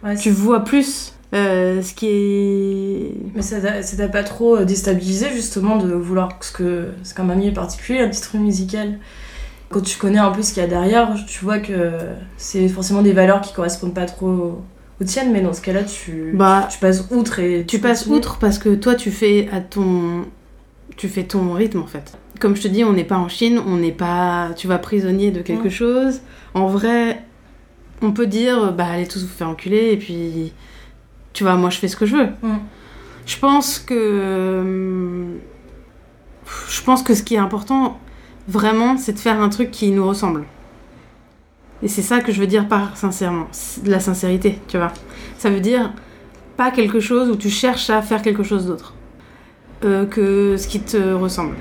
Ouais, 0.04 0.14
tu 0.14 0.30
vois 0.30 0.60
plus 0.60 1.12
euh, 1.34 1.80
ce 1.82 1.94
qui 1.94 2.06
est. 2.08 3.12
Mais 3.34 3.42
ça 3.42 3.60
t'a 3.60 4.08
pas 4.08 4.24
trop 4.24 4.56
euh, 4.56 4.64
déstabilisé 4.64 5.30
justement 5.32 5.76
de 5.76 5.92
vouloir 5.92 6.28
parce 6.30 6.50
que 6.50 6.88
c'est 7.02 7.16
quand 7.16 7.24
même 7.24 7.36
un 7.36 7.40
milieu 7.40 7.52
particulier, 7.52 8.00
un 8.00 8.08
titre 8.08 8.36
musical? 8.36 8.98
Quand 9.70 9.80
tu 9.80 9.96
connais 9.98 10.18
un 10.18 10.30
peu 10.32 10.42
ce 10.42 10.52
qu'il 10.52 10.62
y 10.62 10.66
a 10.66 10.68
derrière, 10.68 11.14
tu 11.28 11.44
vois 11.44 11.60
que 11.60 11.92
c'est 12.36 12.66
forcément 12.68 13.02
des 13.02 13.12
valeurs 13.12 13.40
qui 13.40 13.52
correspondent 13.52 13.94
pas 13.94 14.06
trop 14.06 14.60
aux 15.00 15.04
tiennes, 15.04 15.30
mais 15.32 15.40
dans 15.42 15.52
ce 15.52 15.60
cas-là, 15.60 15.84
tu, 15.84 16.32
Bah, 16.34 16.66
tu 16.68 16.78
passes 16.80 17.06
outre 17.12 17.38
et 17.38 17.64
Tu 17.66 17.78
passes 17.78 18.00
continues. 18.00 18.16
outre 18.16 18.38
parce 18.40 18.58
que 18.58 18.74
toi 18.74 18.96
tu 18.96 19.12
fais 19.12 19.48
à 19.52 19.60
ton 19.60 20.24
tu 20.96 21.08
fais 21.08 21.22
ton 21.22 21.52
rythme 21.52 21.80
en 21.80 21.86
fait. 21.86 22.18
Comme 22.40 22.56
je 22.56 22.62
te 22.62 22.68
dis, 22.68 22.82
on 22.82 22.92
n'est 22.92 23.04
pas 23.04 23.16
en 23.16 23.28
Chine, 23.28 23.60
on 23.64 23.76
n'est 23.76 23.92
pas 23.92 24.50
tu 24.56 24.66
vas 24.66 24.78
prisonnier 24.78 25.30
de 25.30 25.40
quelque 25.40 25.68
chose. 25.70 26.20
En 26.54 26.66
vrai, 26.66 27.22
on 28.02 28.10
peut 28.10 28.26
dire 28.26 28.72
bah 28.72 28.86
allez 28.90 29.06
tous 29.06 29.22
vous 29.22 29.28
faire 29.28 29.48
enculer 29.48 29.92
et 29.92 29.96
puis 29.96 30.52
tu 31.32 31.44
vois, 31.44 31.56
moi 31.56 31.70
je 31.70 31.78
fais 31.78 31.88
ce 31.88 31.96
que 31.96 32.06
je 32.06 32.16
veux. 32.16 32.28
Mm. 32.42 32.58
Je 33.26 33.38
pense 33.38 33.78
que 33.78 35.24
je 36.68 36.82
pense 36.82 37.02
que 37.02 37.14
ce 37.14 37.22
qui 37.22 37.34
est 37.34 37.38
important 37.38 37.98
vraiment, 38.48 38.96
c'est 38.96 39.12
de 39.12 39.18
faire 39.18 39.40
un 39.40 39.48
truc 39.48 39.70
qui 39.70 39.90
nous 39.90 40.06
ressemble. 40.06 40.44
Et 41.82 41.88
c'est 41.88 42.02
ça 42.02 42.20
que 42.20 42.32
je 42.32 42.40
veux 42.40 42.46
dire 42.46 42.68
par 42.68 42.96
sincèrement, 42.96 43.46
de 43.84 43.90
la 43.90 44.00
sincérité, 44.00 44.58
tu 44.68 44.76
vois. 44.76 44.92
Ça 45.38 45.48
veut 45.50 45.60
dire 45.60 45.92
pas 46.56 46.70
quelque 46.70 47.00
chose 47.00 47.30
où 47.30 47.36
tu 47.36 47.48
cherches 47.48 47.88
à 47.90 48.02
faire 48.02 48.20
quelque 48.20 48.42
chose 48.42 48.66
d'autre 48.66 48.94
euh, 49.84 50.04
que 50.04 50.56
ce 50.58 50.66
qui 50.68 50.80
te 50.80 51.14
ressemble. 51.14 51.54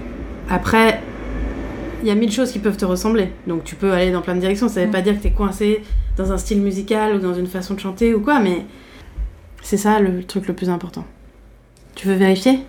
Après, 0.50 1.02
il 2.02 2.08
y 2.08 2.12
a 2.12 2.16
mille 2.16 2.32
choses 2.32 2.52
qui 2.52 2.60
peuvent 2.60 2.76
te 2.78 2.86
ressembler, 2.86 3.32
donc 3.48 3.64
tu 3.64 3.76
peux 3.76 3.92
aller 3.94 4.12
dans 4.12 4.22
plein 4.22 4.36
de 4.36 4.40
directions. 4.42 4.68
Ça 4.68 4.82
veut 4.82 4.88
Mm. 4.88 4.92
pas 4.92 5.02
dire 5.02 5.16
que 5.18 5.22
t'es 5.24 5.32
coincé 5.32 5.84
dans 6.18 6.32
un 6.34 6.38
style 6.38 6.62
musical 6.62 7.16
ou 7.16 7.20
dans 7.20 7.34
une 7.34 7.48
façon 7.48 7.76
de 7.76 7.80
chanter 7.80 8.14
ou 8.14 8.20
quoi, 8.20 8.40
mais 8.40 8.66
c'est 9.62 9.78
ça 9.78 10.00
le 10.00 10.24
truc 10.24 10.48
le 10.48 10.54
plus 10.54 10.70
important. 10.70 11.06
Tu 11.96 12.08
veux 12.08 12.16
vérifier? 12.16 12.60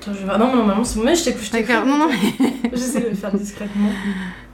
Attends, 0.00 0.12
je 0.14 0.26
vais- 0.26 0.38
non, 0.38 0.46
mais 0.50 0.56
normalement, 0.56 0.84
c'est 0.84 1.00
mais 1.00 1.14
je 1.14 1.24
t'écoute. 1.24 1.50
D'accord, 1.52 1.84
non, 1.86 1.98
non, 1.98 2.08
mais... 2.08 2.70
J'essaie 2.72 3.00
de 3.00 3.08
le 3.08 3.14
faire 3.14 3.32
discrètement. 3.32 3.88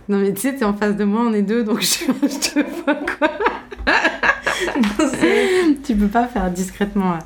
non, 0.08 0.18
mais 0.18 0.32
tu 0.32 0.40
sais, 0.42 0.54
t'es 0.54 0.64
en 0.64 0.74
face 0.74 0.96
de 0.96 1.04
moi, 1.04 1.22
on 1.26 1.32
est 1.32 1.42
deux, 1.42 1.64
donc 1.64 1.80
je, 1.80 2.04
je 2.22 2.50
te 2.50 2.60
vois 2.84 2.94
quoi. 2.94 3.30
tu 5.84 5.94
peux 5.96 6.06
pas 6.08 6.26
faire 6.26 6.50
discrètement 6.50 7.12
là. 7.12 7.18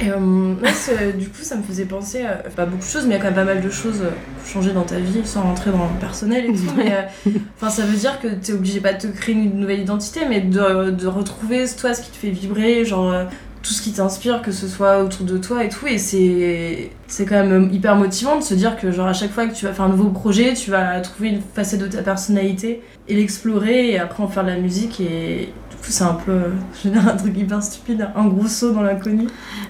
Et 0.00 0.10
euh, 0.10 0.54
c'est- 0.72 1.12
du 1.16 1.28
coup, 1.28 1.42
ça 1.42 1.56
me 1.56 1.62
faisait 1.62 1.84
penser 1.84 2.22
à 2.22 2.36
pas 2.54 2.66
beaucoup 2.66 2.84
de 2.84 2.88
choses, 2.88 3.04
mais 3.06 3.16
il 3.16 3.18
y 3.18 3.20
a 3.20 3.22
quand 3.22 3.34
même 3.34 3.34
pas 3.34 3.44
mal 3.52 3.60
de 3.60 3.70
choses 3.70 4.00
euh, 4.02 4.10
qui 4.44 4.50
ont 4.56 4.60
changé 4.60 4.72
dans 4.72 4.84
ta 4.84 4.98
vie 4.98 5.20
sans 5.24 5.42
rentrer 5.42 5.70
dans 5.72 5.78
le 5.92 5.98
personnel 6.00 6.44
et 6.46 6.52
tout. 6.52 6.72
mais 6.76 6.92
euh, 6.92 7.30
enfin, 7.56 7.68
ça 7.70 7.84
veut 7.84 7.96
dire 7.96 8.20
que 8.20 8.28
t'es 8.28 8.52
obligé 8.52 8.80
pas 8.80 8.92
de 8.92 9.00
te 9.00 9.06
créer 9.08 9.34
une 9.34 9.58
nouvelle 9.58 9.80
identité, 9.80 10.20
mais 10.28 10.40
de, 10.40 10.90
de 10.90 11.06
retrouver 11.08 11.64
toi 11.78 11.94
ce 11.94 12.02
qui 12.02 12.10
te 12.10 12.16
fait 12.16 12.30
vibrer, 12.30 12.84
genre 12.84 13.10
euh, 13.10 13.24
tout 13.62 13.72
ce 13.72 13.82
qui 13.82 13.92
t'inspire, 13.92 14.40
que 14.42 14.52
ce 14.52 14.68
soit 14.68 15.02
autour 15.02 15.26
de 15.26 15.36
toi 15.38 15.64
et 15.64 15.68
tout. 15.68 15.86
Et 15.86 15.98
c'est 15.98 16.90
c'est 17.06 17.26
quand 17.26 17.44
même 17.44 17.70
hyper 17.72 17.96
motivant 17.96 18.36
de 18.36 18.42
se 18.42 18.54
dire 18.54 18.76
que 18.76 18.90
genre 18.92 19.06
à 19.08 19.12
chaque 19.12 19.30
fois 19.32 19.46
que 19.46 19.54
tu 19.54 19.64
vas 19.66 19.72
faire 19.72 19.84
un 19.86 19.88
nouveau 19.90 20.10
projet, 20.10 20.54
tu 20.54 20.70
vas 20.70 21.00
trouver 21.00 21.30
une 21.30 21.40
facette 21.54 21.80
de 21.80 21.86
ta 21.88 22.02
personnalité 22.02 22.82
et 23.08 23.14
l'explorer 23.16 23.90
et 23.92 23.98
après 23.98 24.22
en 24.22 24.28
faire 24.28 24.44
de 24.44 24.50
la 24.50 24.58
musique 24.58 25.00
et 25.00 25.48
du 25.70 25.76
coup 25.76 25.88
c'est 25.90 26.04
un 26.04 26.14
peu 26.14 26.32
euh, 26.32 26.50
je 26.82 26.88
veux 26.88 26.94
dire 26.94 27.08
un 27.08 27.16
truc 27.16 27.36
hyper 27.36 27.62
stupide 27.62 28.08
un 28.14 28.26
gros 28.26 28.46
saut 28.46 28.72
dans 28.72 28.82
l'inconnu 28.82 29.26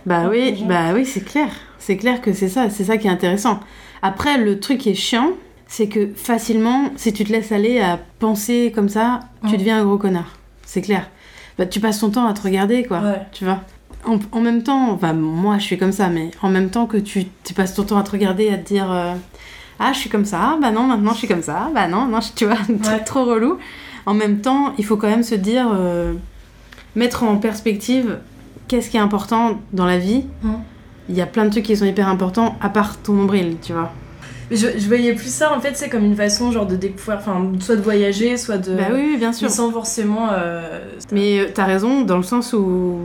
Bah 0.06 0.28
oui, 0.30 0.64
bah 0.68 0.92
oui, 0.94 1.04
c'est 1.06 1.20
clair. 1.24 1.48
C'est 1.78 1.96
clair 1.96 2.20
que 2.20 2.32
c'est 2.32 2.48
ça, 2.48 2.68
c'est 2.70 2.84
ça 2.84 2.98
qui 2.98 3.06
est 3.06 3.10
intéressant. 3.10 3.60
Après, 4.02 4.36
le 4.38 4.60
truc 4.60 4.78
qui 4.78 4.90
est 4.90 4.94
chiant, 4.94 5.30
c'est 5.66 5.86
que 5.88 6.08
facilement, 6.14 6.90
si 6.96 7.12
tu 7.12 7.24
te 7.24 7.32
laisses 7.32 7.52
aller 7.52 7.80
à 7.80 7.98
penser 8.18 8.72
comme 8.74 8.88
ça, 8.88 9.20
tu 9.46 9.54
Mm. 9.54 9.58
deviens 9.58 9.80
un 9.80 9.84
gros 9.84 9.96
connard. 9.98 10.36
C'est 10.66 10.82
clair. 10.82 11.08
Bah, 11.56 11.66
tu 11.66 11.80
passes 11.80 12.00
ton 12.00 12.10
temps 12.10 12.26
à 12.26 12.34
te 12.34 12.42
regarder, 12.42 12.84
quoi. 12.84 13.00
Ouais. 13.00 13.20
Tu 13.32 13.44
vois 13.44 13.60
en, 14.06 14.18
en 14.32 14.40
même 14.40 14.62
temps, 14.62 14.90
enfin, 14.92 15.12
moi 15.12 15.58
je 15.58 15.64
suis 15.64 15.78
comme 15.78 15.92
ça, 15.92 16.08
mais 16.08 16.30
en 16.42 16.48
même 16.50 16.70
temps 16.70 16.86
que 16.86 16.96
tu, 16.96 17.26
tu 17.44 17.54
passes 17.54 17.74
ton 17.74 17.84
temps 17.84 17.98
à 17.98 18.02
te 18.02 18.10
regarder, 18.12 18.48
à 18.50 18.56
te 18.56 18.66
dire 18.68 18.90
euh, 18.90 19.14
Ah, 19.78 19.92
je 19.92 19.98
suis 19.98 20.10
comme 20.10 20.24
ça, 20.24 20.58
bah 20.60 20.70
non, 20.70 20.84
maintenant 20.84 21.12
je 21.12 21.18
suis 21.18 21.28
comme 21.28 21.42
ça, 21.42 21.70
bah 21.74 21.88
non, 21.88 22.06
non, 22.06 22.20
je- 22.20 22.32
tu 22.34 22.46
vois, 22.46 22.56
Ouais. 22.68 23.04
trop 23.04 23.24
relou. 23.24 23.58
En 24.06 24.14
même 24.14 24.40
temps, 24.40 24.72
il 24.78 24.84
faut 24.84 24.96
quand 24.96 25.08
même 25.08 25.22
se 25.22 25.34
dire, 25.34 25.68
euh, 25.74 26.14
mettre 26.96 27.24
en 27.24 27.36
perspective 27.36 28.18
qu'est-ce 28.68 28.88
qui 28.90 28.96
est 28.96 29.00
important 29.00 29.58
dans 29.72 29.86
la 29.86 29.98
vie. 29.98 30.24
Mm. 30.42 30.52
Il 31.10 31.16
y 31.16 31.20
a 31.20 31.26
plein 31.26 31.44
de 31.44 31.50
trucs 31.50 31.64
qui 31.64 31.76
sont 31.76 31.84
hyper 31.86 32.08
importants, 32.08 32.56
à 32.60 32.68
part 32.68 32.98
ton 32.98 33.12
nombril, 33.14 33.56
tu 33.62 33.72
vois. 33.72 33.90
Mais 34.50 34.56
je, 34.56 34.66
je 34.78 34.86
voyais 34.86 35.12
plus 35.14 35.32
ça 35.32 35.54
en 35.54 35.60
fait, 35.60 35.76
c'est 35.76 35.90
comme 35.90 36.04
une 36.04 36.16
façon 36.16 36.50
genre 36.52 36.64
de 36.66 36.76
découvrir, 36.76 37.18
enfin 37.18 37.50
soit 37.60 37.76
de 37.76 37.82
voyager, 37.82 38.36
soit 38.38 38.56
de. 38.56 38.74
Bah 38.76 38.84
oui, 38.92 39.16
bien 39.18 39.32
sûr. 39.32 39.48
Mais 39.48 39.52
sans 39.54 39.70
forcément. 39.70 40.28
euh, 40.32 40.80
Mais 41.12 41.50
t'as 41.54 41.64
raison, 41.66 42.00
dans 42.02 42.16
le 42.16 42.22
sens 42.22 42.54
où 42.54 42.98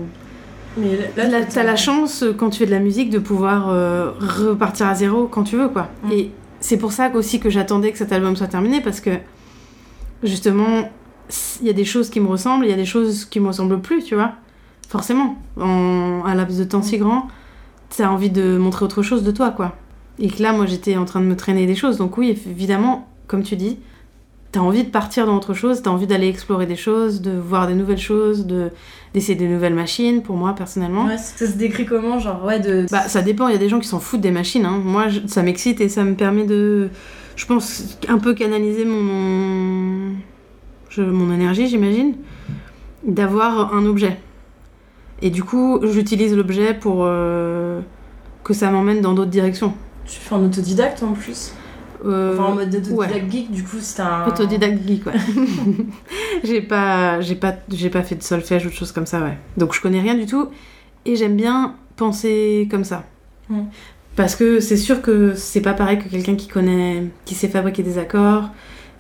mais 0.78 0.98
là, 1.16 1.28
Là, 1.28 1.46
t'as 1.46 1.64
la 1.64 1.76
chance, 1.76 2.24
euh, 2.24 2.34
quand 2.34 2.50
tu 2.50 2.60
fais 2.60 2.66
de 2.66 2.72
la 2.72 2.80
musique, 2.80 3.10
de 3.10 3.20
pouvoir 3.20 3.70
euh, 3.70 4.12
repartir 4.20 4.88
à 4.88 4.96
zéro 4.96 5.28
quand 5.28 5.44
tu 5.44 5.58
veux, 5.58 5.70
quoi. 5.70 5.90
Mm. 6.04 6.12
Et 6.12 6.32
c'est 6.60 6.78
pour 6.78 6.92
ça 6.92 7.12
aussi 7.14 7.40
que 7.40 7.50
j'attendais 7.50 7.92
que 7.92 7.98
cet 7.98 8.12
album 8.12 8.36
soit 8.36 8.48
terminé, 8.48 8.82
parce 8.82 9.00
que, 9.00 9.12
justement, 10.24 10.90
il 11.62 11.68
y 11.68 11.70
a 11.70 11.74
des 11.74 11.86
choses 11.86 12.10
qui 12.10 12.20
me 12.20 12.28
ressemblent, 12.28 12.66
il 12.66 12.70
y 12.70 12.74
a 12.74 12.78
des 12.78 12.86
choses 12.86 13.26
qui 13.26 13.40
me 13.40 13.48
ressemblent 13.48 13.82
plus, 13.82 14.04
tu 14.04 14.16
vois. 14.16 14.34
Forcément. 14.90 15.38
En 15.60 16.24
un 16.26 16.36
laps 16.36 16.60
de 16.60 16.64
temps 16.64 16.82
si 16.82 16.98
grand, 16.98 17.28
t'as 17.96 18.10
envie 18.10 18.30
de 18.30 18.58
montrer 18.58 18.86
autre 18.86 19.02
chose 19.02 19.24
de 19.24 19.32
toi, 19.32 19.52
quoi. 19.52 19.76
Et 20.20 20.30
que 20.30 20.42
là, 20.44 20.54
moi, 20.54 20.66
j'étais 20.66 20.98
en 20.98 21.06
train 21.06 21.22
de 21.22 21.26
me 21.26 21.36
traîner 21.36 21.66
des 21.66 21.76
choses. 21.76 21.98
Donc 21.98 22.18
oui, 22.18 22.30
évidemment, 22.48 23.08
comme 23.28 23.44
tu 23.44 23.56
dis, 23.56 23.80
t'as 24.54 24.62
envie 24.62 24.84
de 24.86 24.90
partir 24.90 25.26
dans 25.26 25.36
autre 25.36 25.54
chose, 25.54 25.82
t'as 25.82 25.90
envie 25.90 26.08
d'aller 26.08 26.28
explorer 26.30 26.66
des 26.66 26.76
choses, 26.78 27.22
de 27.22 27.32
voir 27.32 27.68
des 27.68 27.74
nouvelles 27.74 27.98
choses, 27.98 28.46
de 28.46 28.70
d'essayer 29.14 29.36
des 29.36 29.48
nouvelles 29.48 29.76
machines, 29.76 30.24
pour 30.24 30.38
moi, 30.38 30.56
personnellement. 30.56 31.06
Ouais, 31.06 31.18
ça 31.18 31.46
se 31.46 31.58
décrit 31.58 31.86
comment 31.86 32.18
Genre, 32.20 32.44
ouais, 32.46 32.60
de. 32.60 32.86
Bah, 32.90 33.08
ça 33.10 33.22
dépend, 33.22 33.48
il 33.48 33.52
y 33.52 33.56
a 33.56 33.60
des 33.60 33.70
gens 33.70 33.80
qui 33.80 33.88
s'en 33.88 34.00
foutent 34.00 34.22
des 34.22 34.32
machines. 34.32 34.66
Hein. 34.66 34.80
Moi, 34.84 35.10
je- 35.10 35.20
ça 35.28 35.44
m'excite 35.44 35.82
et 35.82 35.90
ça 35.90 36.04
me 36.04 36.16
permet 36.16 36.46
de, 36.46 36.90
je 37.36 37.46
pense, 37.46 37.98
un 38.08 38.18
peu 38.18 38.34
canaliser 38.34 38.86
mon, 38.86 40.14
je- 40.90 41.02
mon 41.04 41.32
énergie, 41.34 41.68
j'imagine, 41.68 42.16
d'avoir 43.06 43.74
un 43.76 43.86
objet. 43.86 44.18
Et 45.22 45.30
du 45.30 45.44
coup, 45.44 45.80
j'utilise 45.84 46.36
l'objet 46.36 46.74
pour 46.74 47.02
euh, 47.02 47.80
que 48.44 48.54
ça 48.54 48.70
m'emmène 48.72 49.02
dans 49.02 49.14
d'autres 49.14 49.30
directions. 49.32 49.74
Tu 50.06 50.20
fais 50.20 50.34
en 50.36 50.44
autodidacte 50.44 51.02
en 51.04 51.14
plus 51.14 51.54
Euh, 52.06 52.34
Enfin, 52.34 52.52
en 52.52 52.56
mode 52.56 52.68
autodidacte 52.76 53.14
ouais. 53.14 53.32
geek, 53.32 53.52
du 53.52 53.64
coup, 53.64 53.78
c'est 53.80 54.02
un. 54.02 54.28
Autodidacte 54.28 54.88
geek, 54.88 55.06
ouais. 55.06 55.14
j'ai 56.44 56.62
pas, 56.62 57.22
j'ai 57.22 57.36
pas, 57.36 57.56
j'ai 57.70 57.90
pas 57.90 58.04
fait 58.04 58.16
de 58.16 58.24
solfège 58.24 58.66
ou 58.66 58.70
de 58.70 58.74
choses 58.74 58.92
comme 58.92 59.06
ça, 59.06 59.22
ouais. 59.22 59.38
Donc 59.58 59.74
je 59.74 59.82
connais 59.82 60.02
rien 60.02 60.16
du 60.16 60.26
tout 60.26 60.50
et 61.06 61.16
j'aime 61.16 61.36
bien 61.36 61.76
penser 61.96 62.68
comme 62.70 62.84
ça. 62.84 63.04
Mm. 63.50 63.64
Parce 64.16 64.36
que 64.36 64.60
c'est 64.60 64.78
sûr 64.78 65.02
que 65.02 65.34
c'est 65.36 65.62
pas 65.62 65.74
pareil 65.74 65.98
que 65.98 66.08
quelqu'un 66.08 66.36
qui 66.36 66.48
connaît, 66.48 67.06
qui 67.26 67.36
sait 67.36 67.48
fabriquer 67.48 67.82
des 67.82 67.98
accords, 67.98 68.50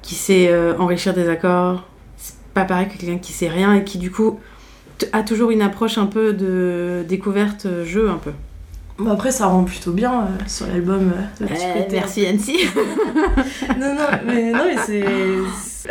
qui 0.02 0.16
sait 0.16 0.48
euh, 0.50 0.76
enrichir 0.78 1.14
des 1.14 1.30
accords. 1.30 1.88
C'est 2.18 2.36
pas 2.54 2.66
pareil 2.66 2.88
que 2.88 2.98
quelqu'un 2.98 3.20
qui 3.20 3.32
sait 3.32 3.48
rien 3.48 3.76
et 3.76 3.84
qui 3.84 3.98
du 4.00 4.10
coup 4.12 4.40
a 5.12 5.24
toujours 5.24 5.52
une 5.52 5.62
approche 5.62 5.98
un 5.98 6.06
peu 6.06 6.34
de 6.34 7.04
découverte 7.08 7.66
euh, 7.66 7.86
jeu 7.86 8.10
un 8.10 8.18
peu. 8.18 8.32
Bon, 9.00 9.12
après, 9.12 9.32
ça 9.32 9.48
rend 9.48 9.64
plutôt 9.64 9.92
bien 9.92 10.12
euh, 10.22 10.26
sur 10.48 10.68
l'album. 10.68 11.12
euh, 11.42 11.48
côté- 11.48 11.96
merci 11.96 12.22
Yancy. 12.22 12.58
Non, 13.80 13.96
non, 13.96 14.06
mais, 14.28 14.52
non, 14.52 14.64
mais 14.68 14.76
c'est. 14.86 15.04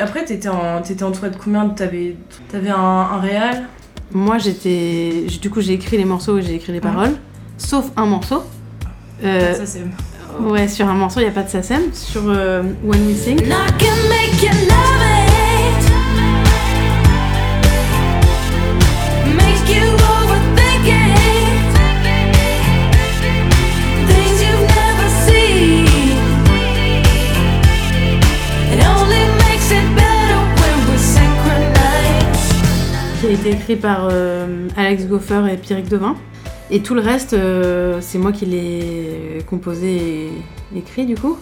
Après, 0.00 0.24
t'étais 0.24 0.48
en, 0.48 0.80
t'étais 0.82 1.02
entouré 1.02 1.30
de 1.30 1.36
combien? 1.36 1.68
T'avais, 1.68 2.16
t'avais 2.50 2.70
un, 2.70 2.76
un 2.78 3.18
réal? 3.20 3.64
Moi 4.14 4.36
j'étais, 4.38 5.24
du 5.40 5.48
coup 5.48 5.62
j'ai 5.62 5.72
écrit 5.72 5.96
les 5.96 6.04
morceaux 6.04 6.36
et 6.38 6.42
j'ai 6.42 6.54
écrit 6.56 6.72
les 6.72 6.80
paroles, 6.80 7.12
sauf 7.56 7.86
un 7.96 8.04
morceau. 8.04 8.42
Euh, 9.24 9.54
Ça, 9.54 9.64
c'est. 9.66 9.84
ouais, 10.40 10.68
sur 10.68 10.86
un 10.86 10.92
morceau 10.94 11.20
il 11.20 11.24
y 11.24 11.28
a 11.28 11.30
pas 11.32 11.42
de 11.42 11.48
SACEM. 11.48 11.92
Sur 11.94 12.22
euh, 12.26 12.62
When 12.84 13.06
We 13.06 13.16
Sing. 13.16 13.40
Été 33.42 33.50
écrit 33.56 33.76
par 33.76 34.08
euh, 34.10 34.68
Alex 34.76 35.06
Goffer 35.06 35.42
et 35.52 35.56
Pierrick 35.56 35.88
Devin. 35.88 36.14
Et 36.70 36.80
tout 36.82 36.94
le 36.94 37.00
reste, 37.00 37.32
euh, 37.34 37.98
c'est 38.00 38.18
moi 38.18 38.32
qui 38.32 38.46
l'ai 38.46 39.38
composé 39.48 39.96
et 40.74 40.78
écrit 40.78 41.06
du 41.06 41.16
coup. 41.16 41.36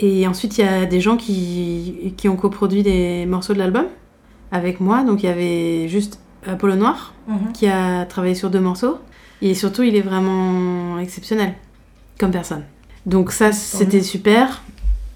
Et 0.00 0.26
ensuite, 0.26 0.58
il 0.58 0.64
y 0.64 0.68
a 0.68 0.86
des 0.86 1.00
gens 1.00 1.16
qui, 1.16 2.14
qui 2.16 2.28
ont 2.28 2.36
coproduit 2.36 2.82
des 2.82 3.26
morceaux 3.26 3.52
de 3.52 3.58
l'album 3.58 3.86
avec 4.50 4.80
moi. 4.80 5.02
Donc 5.02 5.22
il 5.22 5.26
y 5.26 5.28
avait 5.28 5.88
juste 5.88 6.20
Apollo 6.46 6.76
Noir 6.76 7.14
Mhm. 7.28 7.52
qui 7.52 7.68
a 7.68 8.04
travaillé 8.04 8.34
sur 8.34 8.50
deux 8.50 8.58
morceaux. 8.60 8.98
Et 9.42 9.54
surtout, 9.54 9.82
il 9.82 9.94
est 9.96 10.00
vraiment 10.02 10.98
exceptionnel 10.98 11.54
comme 12.18 12.30
personne. 12.32 12.64
Donc 13.06 13.32
ça, 13.32 13.52
c'était 13.52 14.02
super 14.02 14.62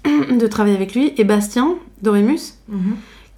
de 0.05 0.47
travailler 0.47 0.75
avec 0.75 0.93
lui. 0.95 1.13
Et 1.17 1.23
Bastien 1.23 1.75
Dorémus, 2.01 2.55
Mhm. 2.69 2.95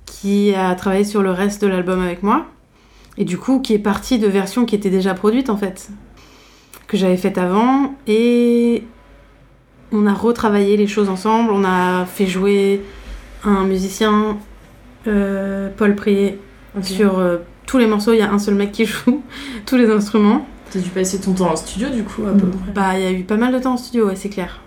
Qui 0.10 0.54
a 0.56 0.74
travaillé 0.76 1.04
sur 1.04 1.22
le 1.22 1.32
reste 1.32 1.62
de 1.62 1.68
l'album 1.68 2.02
avec 2.02 2.24
moi. 2.24 2.46
Et 3.18 3.26
du 3.26 3.38
coup, 3.38 3.60
qui 3.60 3.74
est 3.74 3.80
parti 3.80 4.18
de 4.18 4.28
versions 4.28 4.66
qui 4.66 4.76
étaient 4.76 4.90
déjà 4.90 5.14
produites 5.14 5.50
en 5.50 5.58
fait, 5.58 5.90
que 6.88 6.98
j'avais 6.98 7.18
faites 7.18 7.38
avant. 7.38 7.96
Et 8.08 8.84
on 9.92 10.06
a 10.08 10.14
retravaillé 10.14 10.78
les 10.78 10.88
choses 10.88 11.10
ensemble. 11.10 11.52
On 11.52 11.64
a 11.64 12.06
fait 12.06 12.28
jouer 12.28 12.82
un 13.44 13.66
musicien, 13.66 14.38
euh, 15.08 15.70
Paul 15.76 15.96
Ok. 16.78 16.84
sur 16.86 17.20
euh, 17.20 17.38
tous 17.66 17.78
les 17.78 17.88
morceaux. 17.88 18.14
Il 18.14 18.20
y 18.20 18.22
a 18.22 18.32
un 18.32 18.40
seul 18.40 18.56
mec 18.56 18.72
qui 18.72 18.86
joue 18.86 19.22
tous 19.66 19.76
les 19.78 19.90
instruments. 19.90 20.46
T'as 20.72 20.80
dû 20.80 20.90
passer 20.90 21.20
ton 21.20 21.34
temps 21.34 21.52
en 21.52 21.56
studio, 21.56 21.90
du 21.90 22.04
coup, 22.04 22.24
à 22.26 22.32
peu 22.32 22.48
près. 22.48 22.72
Bah, 22.74 22.98
il 23.00 23.04
y 23.04 23.08
a 23.08 23.12
eu 23.12 23.24
pas 23.24 23.38
mal 23.38 23.52
de 23.52 23.60
temps 23.60 23.74
en 23.74 23.78
studio, 23.78 24.08
ouais, 24.08 24.16
c'est 24.16 24.30
clair. 24.30 24.60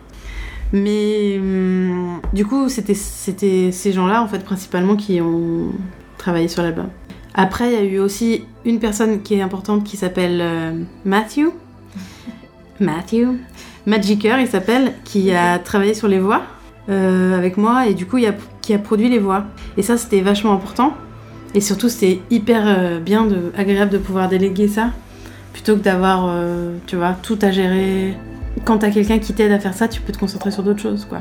Mais 0.73 1.39
hum, 1.39 2.21
du 2.33 2.47
coup, 2.47 2.69
c'était 2.69 2.95
c'était 2.95 3.71
ces 3.73 3.93
gens-là, 3.93 4.23
en 4.23 4.29
fait, 4.29 4.45
principalement, 4.45 4.97
qui 4.97 5.21
ont 5.21 5.73
travaillé 6.19 6.49
sur 6.49 6.63
l'album. 6.63 6.89
Après, 7.35 7.73
il 7.73 7.73
y 7.73 7.77
a 7.77 7.85
eu 7.85 7.99
aussi 7.99 8.45
une 8.65 8.79
personne 8.79 9.23
qui 9.23 9.35
est 9.35 9.43
importante 9.43 9.85
qui 9.85 9.97
s'appelle 9.97 10.41
euh, 10.41 10.73
Matthew. 11.05 11.51
Matthew. 12.81 13.39
Magicker, 13.87 14.37
il 14.41 14.47
s'appelle, 14.47 14.93
qui 15.05 15.33
a 15.33 15.59
travaillé 15.59 15.95
sur 15.95 16.07
les 16.07 16.21
voix 16.21 16.43
euh, 16.89 17.37
avec 17.37 17.57
moi 17.57 17.87
et 17.87 17.95
du 17.95 18.07
coup, 18.07 18.19
il 18.19 18.27
a, 18.27 18.35
qui 18.61 18.75
a 18.75 18.79
produit 18.79 19.09
les 19.09 19.19
voix. 19.19 19.45
Et 19.77 19.83
ça, 19.83 19.97
c'était 19.97 20.21
vachement 20.21 20.53
important. 20.53 20.95
Et 21.55 21.61
surtout, 21.61 21.89
c'était 21.89 22.21
hyper 22.31 22.63
euh, 22.67 23.01
bien, 23.01 23.27
de, 23.27 23.53
agréable 23.57 23.91
de 23.91 23.99
pouvoir 23.99 24.29
déléguer 24.29 24.69
ça 24.69 24.91
plutôt 25.53 25.77
que 25.77 25.83
d'avoir, 25.83 26.27
euh, 26.29 26.77
tu 26.87 26.97
vois, 26.97 27.15
tout 27.23 27.39
à 27.43 27.51
gérer. 27.51 28.15
Quand 28.65 28.79
t'as 28.79 28.91
quelqu'un 28.91 29.19
qui 29.19 29.33
t'aide 29.33 29.53
à 29.53 29.59
faire 29.59 29.75
ça, 29.75 29.89
tu 29.89 30.01
peux 30.01 30.13
te 30.13 30.19
concentrer 30.19 30.51
sur 30.51 30.63
d'autres 30.63 30.81
choses, 30.81 31.05
quoi. 31.09 31.19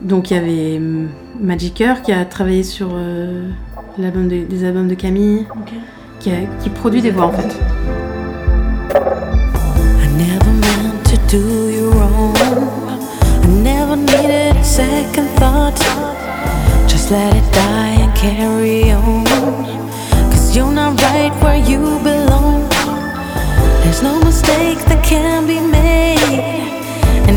Donc 0.00 0.30
il 0.30 0.34
y 0.34 0.36
avait 0.38 0.76
hum, 0.78 1.08
Magicker 1.40 1.94
qui 2.02 2.12
a 2.12 2.24
travaillé 2.24 2.62
sur 2.62 2.88
euh, 2.94 3.50
de- 3.98 4.44
des 4.44 4.64
albums 4.64 4.88
de 4.88 4.94
Camille, 4.94 5.46
qui, 6.20 6.30
a- 6.30 6.46
qui 6.62 6.70
produit 6.70 7.02
des 7.02 7.10
voix 7.10 7.26
en 7.26 7.32
fait. 7.32 7.54
I 8.94 10.06
never 10.16 10.52
meant 10.52 11.02
to 11.04 11.16
do 11.30 11.68
you 11.68 11.90
wrong. 11.90 12.34
I 13.44 13.46
never 13.62 13.96
needed 13.96 14.56
a 14.56 14.64
second 14.64 15.28
thought. 15.36 15.78
Just 16.88 17.10
let 17.10 17.34
it 17.34 17.44
die 17.52 18.00
and 18.02 18.14
carry 18.14 18.92
on. 18.94 19.24
Cause 20.30 20.56
you're 20.56 20.72
not 20.72 20.98
right 21.02 21.32
where 21.42 21.56
you 21.58 21.98
belong. 22.02 22.66
There's 23.82 24.02
no 24.02 24.18
mistake 24.24 24.78
that 24.88 25.04
can 25.04 25.46
be 25.46 25.60
made. 25.60 26.69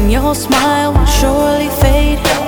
Your 0.09 0.35
smile 0.35 0.93
will 0.93 1.05
surely 1.05 1.69
fade. 1.69 2.42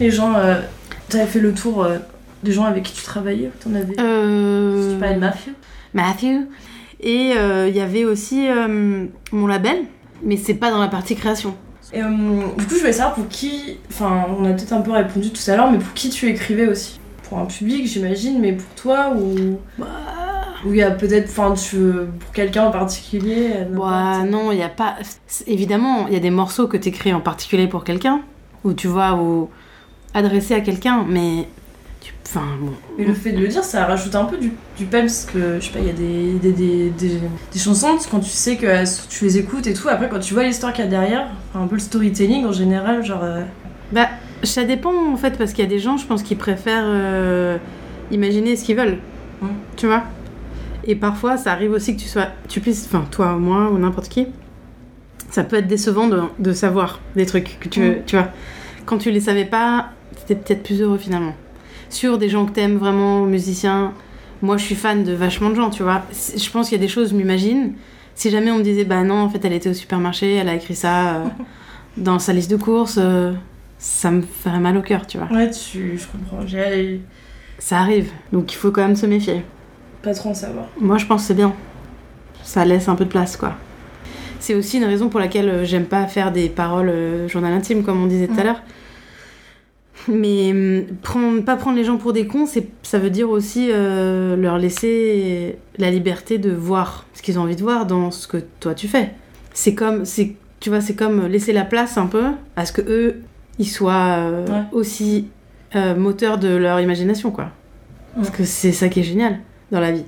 Les 0.00 0.10
gens. 0.10 0.34
Euh, 0.36 0.60
T'avais 1.08 1.26
fait 1.26 1.40
le 1.40 1.52
tour 1.52 1.82
euh, 1.82 1.98
des 2.42 2.52
gens 2.52 2.64
avec 2.64 2.84
qui 2.84 2.94
tu 2.94 3.02
travaillais 3.02 3.50
T'en 3.62 3.74
avais? 3.74 3.94
Euh... 4.00 4.94
Tu 4.94 4.98
parlais 4.98 5.16
de 5.16 5.20
Matthew 5.20 5.50
Matthew. 5.92 6.48
Et 7.00 7.32
euh, 7.36 7.68
il 7.68 7.76
y 7.76 7.80
avait 7.80 8.04
aussi 8.04 8.48
euh, 8.48 9.06
mon 9.32 9.46
label, 9.46 9.78
mais 10.22 10.36
c'est 10.36 10.54
pas 10.54 10.70
dans 10.70 10.80
la 10.80 10.88
partie 10.88 11.16
création. 11.16 11.54
Et 11.92 12.00
du 12.00 12.64
coup, 12.66 12.74
je 12.74 12.78
voulais 12.78 12.92
savoir 12.92 13.14
pour 13.14 13.28
qui. 13.28 13.76
Enfin, 13.90 14.24
on 14.38 14.46
a 14.46 14.52
peut-être 14.54 14.72
un 14.72 14.80
peu 14.80 14.92
répondu 14.92 15.30
tout 15.30 15.50
à 15.50 15.56
l'heure, 15.56 15.70
mais 15.70 15.78
pour 15.78 15.92
qui 15.92 16.08
tu 16.08 16.26
écrivais 16.28 16.66
aussi? 16.66 16.98
Pour 17.28 17.38
un 17.38 17.44
public, 17.44 17.86
j'imagine, 17.86 18.40
mais 18.40 18.52
pour 18.52 18.74
toi 18.74 19.12
ou? 19.14 19.58
Ou 20.64 20.70
il 20.70 20.76
y 20.76 20.82
a 20.82 20.92
peut-être. 20.92 21.28
Enfin, 21.28 21.52
tu. 21.52 21.76
Pour 22.20 22.32
quelqu'un 22.32 22.64
en 22.64 22.70
particulier. 22.70 23.50
Bah 23.70 24.22
non, 24.24 24.52
il 24.52 24.58
y 24.58 24.62
a 24.62 24.70
pas. 24.70 24.94
Évidemment, 25.46 26.06
il 26.06 26.14
y 26.14 26.16
a 26.16 26.20
des 26.20 26.30
morceaux 26.30 26.68
que 26.68 26.78
t'écris 26.78 27.12
en 27.12 27.20
particulier 27.20 27.66
pour 27.66 27.84
quelqu'un, 27.84 28.22
ou 28.64 28.72
tu 28.72 28.86
vois, 28.86 29.14
ou 29.16 29.50
adressés 30.14 30.54
à 30.54 30.60
quelqu'un, 30.60 31.04
mais. 31.08 31.46
tu- 32.00 32.12
Enfin, 32.26 32.46
bon. 32.60 32.72
Mais 32.98 33.04
le 33.04 33.12
fait 33.14 33.32
de 33.32 33.40
le 33.40 33.48
dire, 33.48 33.62
ça 33.64 33.84
rajoute 33.86 34.14
un 34.14 34.24
peu 34.24 34.38
du, 34.38 34.52
du 34.78 34.84
peps 34.86 35.26
que, 35.32 35.58
je 35.60 35.66
sais 35.66 35.72
pas, 35.72 35.80
il 35.80 35.86
y 35.86 35.90
a 35.90 35.92
des, 35.92 36.32
des, 36.38 36.52
des, 36.52 36.90
des, 36.90 37.20
des 37.52 37.58
chansons, 37.58 37.98
quand 38.10 38.20
tu 38.20 38.30
sais 38.30 38.56
que 38.56 38.66
euh, 38.66 38.84
tu 39.10 39.24
les 39.24 39.38
écoutes 39.38 39.66
et 39.66 39.74
tout, 39.74 39.88
après 39.88 40.08
quand 40.08 40.18
tu 40.18 40.32
vois 40.34 40.44
l'histoire 40.44 40.72
qu'il 40.72 40.84
y 40.84 40.86
a 40.88 40.90
derrière, 40.90 41.28
un 41.54 41.66
peu 41.66 41.74
le 41.74 41.80
storytelling 41.80 42.46
en 42.46 42.52
général, 42.52 43.04
genre... 43.04 43.22
euh, 43.22 43.42
Bah, 43.92 44.08
ça 44.42 44.64
dépend 44.64 44.92
en 45.12 45.16
fait, 45.16 45.36
parce 45.36 45.52
qu'il 45.52 45.62
y 45.64 45.66
a 45.66 45.70
des 45.70 45.78
gens, 45.78 45.96
je 45.98 46.06
pense, 46.06 46.22
qui 46.22 46.34
préfèrent 46.34 46.84
euh, 46.86 47.58
imaginer 48.10 48.56
ce 48.56 48.64
qu'ils 48.64 48.76
veulent. 48.76 48.98
Tu 49.76 49.86
vois? 49.86 50.04
Et 50.84 50.94
parfois, 50.96 51.36
ça 51.36 51.52
arrive 51.52 51.72
aussi 51.72 51.94
que 51.96 52.00
tu 52.00 52.08
sois. 52.08 52.28
Tu 52.48 52.60
puisses. 52.60 52.86
Enfin, 52.86 53.04
toi, 53.10 53.32
moi, 53.36 53.70
ou 53.70 53.78
n'importe 53.78 54.08
qui. 54.08 54.26
Ça 55.30 55.44
peut 55.44 55.56
être 55.56 55.66
décevant 55.68 56.06
de, 56.08 56.22
de 56.38 56.52
savoir 56.52 57.00
des 57.16 57.26
trucs 57.26 57.58
que 57.60 57.68
tu 57.68 57.80
veux. 57.80 57.96
Tu 58.06 58.16
vois? 58.16 58.28
Quand 58.86 58.98
tu 58.98 59.10
les 59.10 59.20
savais 59.20 59.44
pas, 59.44 59.90
t'étais 60.14 60.34
peut-être 60.34 60.62
plus 60.62 60.80
heureux 60.80 60.98
finalement. 60.98 61.34
Sur 61.90 62.18
des 62.18 62.28
gens 62.28 62.46
que 62.46 62.52
t'aimes 62.52 62.76
vraiment, 62.78 63.22
musiciens. 63.24 63.92
Moi, 64.40 64.56
je 64.56 64.64
suis 64.64 64.74
fan 64.74 65.04
de 65.04 65.12
vachement 65.12 65.50
de 65.50 65.54
gens, 65.54 65.70
tu 65.70 65.82
vois. 65.82 66.02
Je 66.12 66.50
pense 66.50 66.68
qu'il 66.68 66.76
y 66.78 66.80
a 66.80 66.84
des 66.84 66.88
choses, 66.92 67.10
je 67.10 67.14
m'imagine. 67.14 67.74
Si 68.14 68.30
jamais 68.30 68.50
on 68.50 68.58
me 68.58 68.62
disait, 68.62 68.84
bah 68.84 69.02
non, 69.04 69.20
en 69.22 69.28
fait, 69.28 69.44
elle 69.44 69.52
était 69.52 69.70
au 69.70 69.74
supermarché, 69.74 70.34
elle 70.34 70.48
a 70.48 70.54
écrit 70.54 70.74
ça 70.74 71.16
euh, 71.16 71.24
dans 71.96 72.18
sa 72.18 72.32
liste 72.32 72.50
de 72.50 72.56
courses, 72.56 72.98
euh, 73.00 73.32
ça 73.78 74.10
me 74.10 74.22
ferait 74.22 74.58
mal 74.58 74.76
au 74.76 74.82
cœur, 74.82 75.06
tu 75.06 75.18
vois. 75.18 75.28
Ouais, 75.34 75.50
tu, 75.50 75.96
je 75.98 76.06
comprends. 76.06 76.46
J'ai 76.46 77.00
Ça 77.58 77.78
arrive, 77.78 78.10
donc 78.32 78.52
il 78.52 78.56
faut 78.56 78.70
quand 78.70 78.82
même 78.82 78.96
se 78.96 79.06
méfier. 79.06 79.42
pas 80.02 80.12
trop 80.14 80.30
en 80.30 80.34
savoir. 80.34 80.66
Moi, 80.80 80.98
je 80.98 81.06
pense 81.06 81.22
que 81.22 81.26
c'est 81.28 81.34
bien. 81.34 81.54
Ça 82.42 82.64
laisse 82.64 82.88
un 82.88 82.96
peu 82.96 83.04
de 83.04 83.10
place, 83.10 83.36
quoi. 83.36 83.54
C'est 84.40 84.54
aussi 84.56 84.78
une 84.78 84.84
raison 84.84 85.08
pour 85.08 85.20
laquelle 85.20 85.48
euh, 85.48 85.64
j'aime 85.64 85.84
pas 85.84 86.06
faire 86.08 86.32
des 86.32 86.48
paroles 86.48 86.88
euh, 86.88 87.28
journal 87.28 87.52
intime, 87.52 87.84
comme 87.84 88.02
on 88.02 88.06
disait 88.06 88.26
tout 88.26 88.38
à 88.38 88.42
Mm. 88.42 88.46
l'heure. 88.46 88.62
Mais 90.08 90.50
hum, 90.50 90.96
prendre, 91.02 91.42
pas 91.44 91.56
prendre 91.56 91.76
les 91.76 91.84
gens 91.84 91.96
pour 91.96 92.12
des 92.12 92.26
cons, 92.26 92.46
ça 92.82 92.98
veut 92.98 93.10
dire 93.10 93.30
aussi 93.30 93.68
euh, 93.70 94.36
leur 94.36 94.58
laisser 94.58 95.56
la 95.78 95.90
liberté 95.90 96.38
de 96.38 96.50
voir 96.50 97.06
ce 97.14 97.22
qu'ils 97.22 97.38
ont 97.38 97.42
envie 97.42 97.56
de 97.56 97.62
voir 97.62 97.86
dans 97.86 98.10
ce 98.10 98.26
que 98.26 98.38
toi 98.60 98.74
tu 98.74 98.88
fais. 98.88 99.10
C'est 99.54 99.74
comme, 99.74 100.02
tu 100.60 100.68
vois, 100.70 100.80
c'est 100.80 100.94
comme 100.94 101.26
laisser 101.26 101.52
la 101.52 101.64
place 101.64 101.98
un 101.98 102.06
peu 102.06 102.24
à 102.56 102.66
ce 102.66 102.72
que 102.72 102.82
eux, 102.82 103.22
ils 103.58 103.68
soient 103.68 104.16
euh, 104.18 104.46
Ouais. 104.46 104.62
aussi 104.72 105.28
euh, 105.76 105.94
moteurs 105.94 106.38
de 106.38 106.48
leur 106.48 106.80
imagination, 106.80 107.30
quoi. 107.30 107.50
Parce 108.16 108.30
que 108.30 108.44
c'est 108.44 108.72
ça 108.72 108.88
qui 108.88 109.00
est 109.00 109.04
génial 109.04 109.38
dans 109.70 109.80
la 109.80 109.92
vie. 109.92 110.04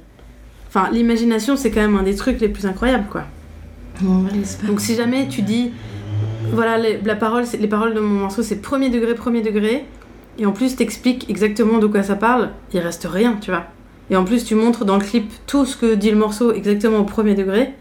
Enfin, 0.69 0.91
l'imagination, 0.93 1.57
c'est 1.57 1.71
quand 1.71 1.81
même 1.81 1.97
un 1.97 2.03
des 2.03 2.15
trucs 2.17 2.41
les 2.41 2.49
plus 2.49 2.67
incroyables, 2.67 3.07
quoi. 3.11 3.25
L'espérer. 4.35 4.67
Donc 4.69 4.81
si 4.81 4.95
jamais 4.97 5.29
tu 5.29 5.43
dis, 5.43 5.71
voilà, 6.55 6.79
les, 6.79 7.01
la 7.05 7.17
parole, 7.17 7.45
les 7.59 7.69
paroles 7.69 7.95
de 7.95 8.01
mon 8.01 8.21
morceau, 8.21 8.43
c'est 8.43 8.57
premier 8.57 8.91
degré, 8.91 9.15
premier 9.15 9.43
degré, 9.43 9.85
et 10.39 10.47
en 10.47 10.53
plus 10.53 10.77
t'expliques 10.77 11.29
exactement 11.31 11.79
de 11.79 11.87
quoi 11.87 12.03
ça 12.03 12.17
parle, 12.17 12.51
il 12.73 12.81
reste 12.81 13.07
rien, 13.11 13.37
tu 13.41 13.51
vois. 13.51 13.65
Et 14.11 14.17
en 14.17 14.25
plus 14.25 14.45
tu 14.45 14.55
montres 14.55 14.85
dans 14.85 14.97
le 14.97 15.05
clip 15.05 15.31
tout 15.47 15.65
ce 15.65 15.77
que 15.77 15.95
dit 15.95 16.11
le 16.11 16.17
morceau 16.17 16.53
exactement 16.53 16.99
au 16.99 17.05
premier 17.05 17.35
degré, 17.35 17.73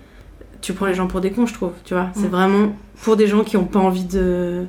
tu 0.62 0.74
prends 0.74 0.86
les 0.86 0.94
gens 0.94 1.08
pour 1.08 1.20
des 1.22 1.32
cons, 1.32 1.46
je 1.46 1.54
trouve, 1.54 1.72
tu 1.84 1.94
vois. 1.94 2.08
C'est 2.14 2.28
Mm. 2.28 2.32
vraiment 2.32 2.76
pour 3.04 3.16
des 3.18 3.28
gens 3.28 3.44
qui 3.44 3.58
ont 3.58 3.66
pas 3.66 3.80
envie 3.80 4.06
de 4.06 4.66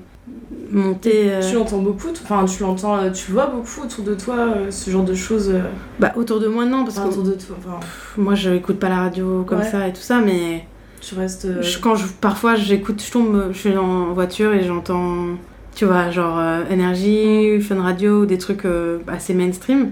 monter... 0.73 1.31
euh, 1.33 1.41
Tu 1.49 1.55
l'entends 1.55 1.79
beaucoup, 1.79 2.09
enfin 2.11 2.45
tu 2.47 2.63
l'entends, 2.63 2.97
euh, 2.99 3.11
tu 3.11 3.31
vois 3.33 3.47
beaucoup 3.47 3.83
autour 3.85 4.03
de 4.05 4.15
toi, 4.15 4.35
euh, 4.39 4.71
ce 4.71 4.91
genre 4.91 5.05
de 5.05 5.15
choses. 5.15 5.51
euh, 5.51 5.61
Bah 6.01 6.13
autour 6.17 6.41
de 6.41 6.49
moi, 6.49 6.65
non, 6.65 6.85
parce 6.85 6.99
enfin, 6.99 7.09
que 7.09 7.13
autour 7.15 7.25
de 7.25 7.33
toi, 7.35 7.57
enfin, 7.59 7.79
moi 8.17 8.35
je 8.35 8.51
écoute 8.51 8.79
pas 8.79 8.89
la 8.89 8.97
radio 9.01 9.45
comme 9.47 9.59
Ouais. 9.61 9.71
ça 9.71 9.87
et 9.87 9.93
tout 9.93 10.01
ça, 10.01 10.21
mais... 10.21 10.67
tu 11.07 11.15
restes. 11.15 11.45
euh, 11.45 11.63
Je- 11.63 11.79
quand 11.79 11.95
je, 11.97 12.07
parfois 12.21 12.55
j'écoute, 12.55 13.03
je 13.05 13.11
tombe, 13.13 13.49
je 13.53 13.59
suis 13.59 13.77
en 13.77 14.13
voiture 14.13 14.53
et 14.53 14.65
j'entends, 14.65 15.27
tu 15.75 15.85
vois, 15.85 16.11
genre 16.11 16.39
euh, 16.39 16.65
énergie, 16.71 17.61
fun 17.61 17.81
radio, 17.83 18.23
ou 18.23 18.27
des 18.27 18.39
trucs 18.39 18.65
euh, 18.65 18.99
assez 19.09 19.35
mainstream. 19.35 19.91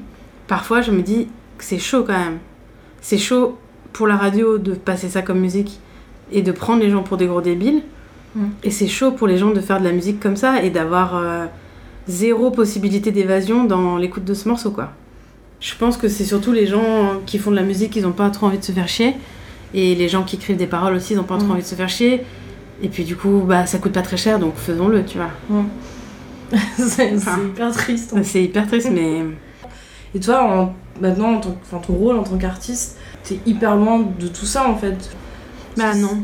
Parfois 0.48 0.80
je 0.80 0.90
me 0.90 1.02
dis 1.02 1.28
que 1.58 1.64
c'est 1.64 1.78
chaud 1.78 2.04
quand 2.06 2.18
même. 2.18 2.38
C'est 3.00 3.18
chaud 3.18 3.58
pour 3.92 4.06
la 4.06 4.16
radio 4.16 4.58
de 4.58 4.72
passer 4.74 5.08
ça 5.08 5.22
comme 5.22 5.40
musique 5.40 5.78
et 6.30 6.42
de 6.42 6.52
prendre 6.52 6.80
les 6.82 6.90
gens 6.90 7.02
pour 7.02 7.16
des 7.16 7.26
gros 7.26 7.40
débiles. 7.42 7.82
Mm. 8.34 8.44
Et 8.64 8.70
c'est 8.70 8.88
chaud 8.88 9.10
pour 9.12 9.26
les 9.26 9.36
gens 9.36 9.50
de 9.50 9.60
faire 9.60 9.78
de 9.80 9.84
la 9.84 9.92
musique 9.92 10.18
comme 10.20 10.36
ça 10.36 10.62
et 10.62 10.70
d'avoir 10.70 11.16
euh, 11.16 11.44
zéro 12.08 12.50
possibilité 12.50 13.10
d'évasion 13.12 13.64
dans 13.64 13.96
l'écoute 13.98 14.24
de 14.24 14.34
ce 14.34 14.48
morceau, 14.48 14.70
quoi. 14.70 14.92
Je 15.60 15.74
pense 15.78 15.96
que 15.96 16.08
c'est 16.08 16.24
surtout 16.24 16.50
les 16.52 16.66
gens 16.66 17.20
qui 17.26 17.38
font 17.38 17.50
de 17.52 17.56
la 17.56 17.62
musique, 17.62 17.94
ils 17.94 18.04
ont 18.06 18.12
pas 18.12 18.28
trop 18.30 18.46
envie 18.46 18.58
de 18.58 18.64
se 18.64 18.72
faire 18.72 18.88
chier. 18.88 19.14
Et 19.74 19.94
les 19.94 20.08
gens 20.08 20.22
qui 20.22 20.36
écrivent 20.36 20.56
des 20.56 20.66
paroles 20.66 20.94
aussi, 20.94 21.14
ils 21.14 21.18
ont 21.20 21.24
pas 21.24 21.36
trop 21.38 21.46
Mm. 21.46 21.50
envie 21.52 21.62
de 21.62 21.66
se 21.66 21.74
faire 21.74 21.88
chier. 21.88 22.24
Et 22.82 22.88
puis 22.88 23.04
du 23.04 23.16
coup, 23.16 23.42
bah 23.46 23.64
ça 23.66 23.78
coûte 23.78 23.92
pas 23.92 24.02
très 24.02 24.16
cher, 24.16 24.38
donc 24.38 24.54
faisons-le, 24.56 25.04
tu 25.04 25.18
vois. 25.18 25.30
c'est 26.76 26.88
c'est 26.88 27.14
Enfin. 27.16 27.38
hyper 27.44 27.70
triste. 27.72 28.12
hein. 28.16 28.20
C'est 28.22 28.42
hyper 28.44 28.66
triste, 28.66 28.90
mais 28.92 29.22
Et 30.14 30.20
toi, 30.20 30.42
en- 30.42 30.74
maintenant, 31.00 31.34
en 31.34 31.40
que- 31.40 31.46
enfin, 31.62 31.78
ton 31.78 31.94
rôle 31.94 32.18
en 32.18 32.22
tant 32.24 32.36
qu'artiste, 32.36 32.98
t'es 33.24 33.38
hyper 33.46 33.76
loin 33.76 34.00
de 34.18 34.28
tout 34.28 34.44
ça 34.46 34.68
en 34.68 34.76
fait. 34.76 35.10
bah 35.76 35.94
non. 35.94 36.22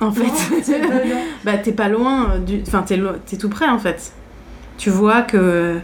En 0.00 0.06
Non, 0.06 0.12
fait, 0.12 0.24
pas 0.80 0.86
bah 1.44 1.58
t'es 1.58 1.72
pas 1.72 1.88
loin 1.88 2.32
euh, 2.32 2.38
du, 2.40 2.60
enfin 2.66 2.82
t'es 2.82 2.96
lo- 2.96 3.12
tout 3.38 3.48
près 3.48 3.68
en 3.68 3.78
fait. 3.78 4.12
Tu 4.76 4.90
vois 4.90 5.22
que 5.22 5.78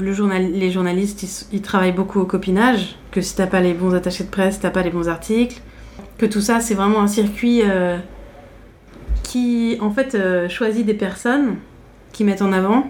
le 0.00 0.12
journal, 0.12 0.50
les 0.52 0.70
journalistes, 0.72 1.22
ils, 1.22 1.56
ils 1.58 1.62
travaillent 1.62 1.92
beaucoup 1.92 2.18
au 2.20 2.24
copinage, 2.24 2.96
que 3.12 3.20
si 3.20 3.36
t'as 3.36 3.46
pas 3.46 3.60
les 3.60 3.72
bons 3.72 3.94
attachés 3.94 4.24
de 4.24 4.28
presse, 4.30 4.58
t'as 4.60 4.70
pas 4.70 4.82
les 4.82 4.90
bons 4.90 5.08
articles, 5.08 5.60
que 6.18 6.26
tout 6.26 6.40
ça 6.40 6.60
c'est 6.60 6.74
vraiment 6.74 7.00
un 7.00 7.06
circuit 7.06 7.62
euh, 7.64 7.98
qui 9.22 9.76
en 9.80 9.90
fait 9.90 10.14
euh, 10.14 10.48
choisit 10.48 10.86
des 10.86 10.94
personnes 10.94 11.56
qui 12.12 12.24
mettent 12.24 12.42
en 12.42 12.52
avant 12.52 12.88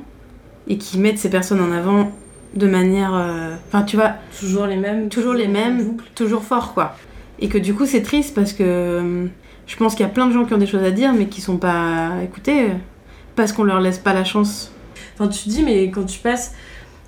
et 0.68 0.78
qui 0.78 0.98
mettent 0.98 1.18
ces 1.18 1.30
personnes 1.30 1.60
en 1.60 1.72
avant 1.72 2.12
de 2.54 2.66
manière, 2.66 3.14
euh, 3.14 3.54
enfin 3.68 3.82
tu 3.82 3.96
vois, 3.96 4.12
Toujours 4.38 4.66
les 4.66 4.76
mêmes. 4.76 5.08
toujours 5.08 5.34
les 5.34 5.48
mêmes, 5.48 5.96
toujours 6.14 6.42
fort 6.42 6.74
quoi. 6.74 6.96
Et 7.38 7.48
que 7.48 7.58
du 7.58 7.74
coup 7.74 7.86
c'est 7.86 8.02
triste 8.02 8.34
parce 8.34 8.52
que 8.52 9.28
je 9.66 9.76
pense 9.76 9.94
qu'il 9.94 10.06
y 10.06 10.08
a 10.08 10.12
plein 10.12 10.26
de 10.26 10.32
gens 10.32 10.44
qui 10.44 10.54
ont 10.54 10.58
des 10.58 10.66
choses 10.66 10.84
à 10.84 10.90
dire 10.90 11.12
mais 11.12 11.26
qui 11.26 11.40
sont 11.40 11.58
pas 11.58 12.12
écoutés 12.22 12.68
parce 13.34 13.52
qu'on 13.52 13.64
leur 13.64 13.80
laisse 13.80 13.98
pas 13.98 14.14
la 14.14 14.24
chance. 14.24 14.72
Enfin, 15.14 15.28
tu 15.28 15.44
te 15.44 15.48
dis, 15.48 15.62
mais 15.62 15.84
quand 15.90 16.04
tu 16.04 16.18
passes 16.20 16.54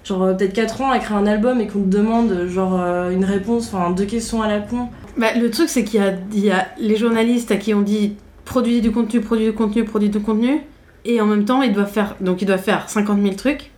genre 0.04 0.36
peut-être 0.36 0.54
4 0.54 0.80
ans 0.82 0.90
à 0.90 0.96
écrire 0.96 1.16
un 1.16 1.26
album 1.26 1.60
et 1.60 1.66
qu'on 1.66 1.80
te 1.80 1.88
demande 1.88 2.46
genre 2.48 2.74
une 3.10 3.24
réponse, 3.24 3.72
enfin 3.72 3.90
deux 3.90 4.04
questions 4.04 4.42
à 4.42 4.48
la 4.48 4.60
con. 4.60 4.88
Bah, 5.18 5.34
le 5.34 5.50
truc 5.50 5.68
c'est 5.68 5.84
qu'il 5.84 6.00
y 6.00 6.02
a, 6.02 6.14
y 6.32 6.52
les 6.80 6.96
journalistes 6.96 7.50
à 7.50 7.56
qui 7.56 7.74
on 7.74 7.80
dit 7.82 8.14
produis 8.44 8.80
du 8.80 8.92
contenu, 8.92 9.20
produis 9.20 9.46
du 9.46 9.52
contenu, 9.52 9.84
produis 9.84 10.08
du 10.10 10.20
contenu 10.20 10.60
et 11.04 11.20
en 11.20 11.26
même 11.26 11.44
temps 11.44 11.60
ils 11.62 11.72
doivent 11.72 11.90
faire 11.92 12.14
donc 12.20 12.40
ils 12.40 12.46
doivent 12.46 12.62
faire 12.62 12.88
50 12.88 13.20
000 13.22 13.34
trucs. 13.34 13.70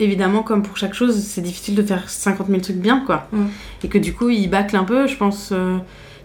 Évidemment 0.00 0.42
comme 0.42 0.62
pour 0.62 0.76
chaque 0.76 0.94
chose 0.94 1.16
c'est 1.22 1.42
difficile 1.42 1.74
de 1.76 1.82
faire 1.82 2.08
50 2.10 2.48
000 2.48 2.60
trucs 2.60 2.76
bien 2.76 3.02
quoi. 3.06 3.28
Mm. 3.32 3.44
Et 3.84 3.88
que 3.88 3.98
du 3.98 4.12
coup 4.14 4.30
ils 4.30 4.48
bâclent 4.48 4.76
un 4.76 4.84
peu 4.84 5.06
je 5.06 5.16
pense. 5.16 5.50
euh, 5.52 5.76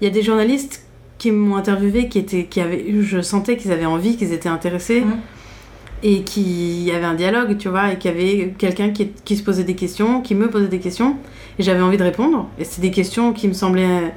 Il 0.01 0.06
y 0.06 0.08
a 0.08 0.13
des 0.13 0.23
journalistes 0.23 0.84
qui 1.17 1.32
m'ont 1.32 1.56
interviewé 1.58 2.08
qui 2.10 2.17
étaient 2.19 2.45
qui 2.45 2.60
avaient 2.60 2.86
je 3.01 3.21
sentais 3.21 3.58
qu'ils 3.58 3.71
avaient 3.71 3.86
envie 3.86 4.17
qu'ils 4.17 4.34
étaient 4.34 4.49
intéressés 4.49 5.01
Mm. 5.01 5.13
et 6.04 6.21
qui 6.23 6.91
avait 6.95 7.06
un 7.06 7.13
dialogue 7.15 7.58
tu 7.58 7.69
vois 7.69 7.91
et 7.93 7.97
qui 7.97 8.08
avait 8.08 8.54
quelqu'un 8.58 8.89
qui, 8.89 9.12
qui 9.23 9.36
se 9.38 9.43
posait 9.43 9.63
des 9.63 9.75
questions 9.75 10.21
qui 10.21 10.36
me 10.36 10.49
posait 10.49 10.67
des 10.67 10.80
questions 10.80 11.15
et 11.60 11.63
j'avais 11.63 11.82
envie 11.82 11.97
de 11.97 12.04
répondre 12.04 12.49
et 12.60 12.63
c'est 12.65 12.82
des 12.82 12.91
questions 12.91 13.32
qui 13.34 13.47
me 13.47 13.54
semblaient 13.54 14.13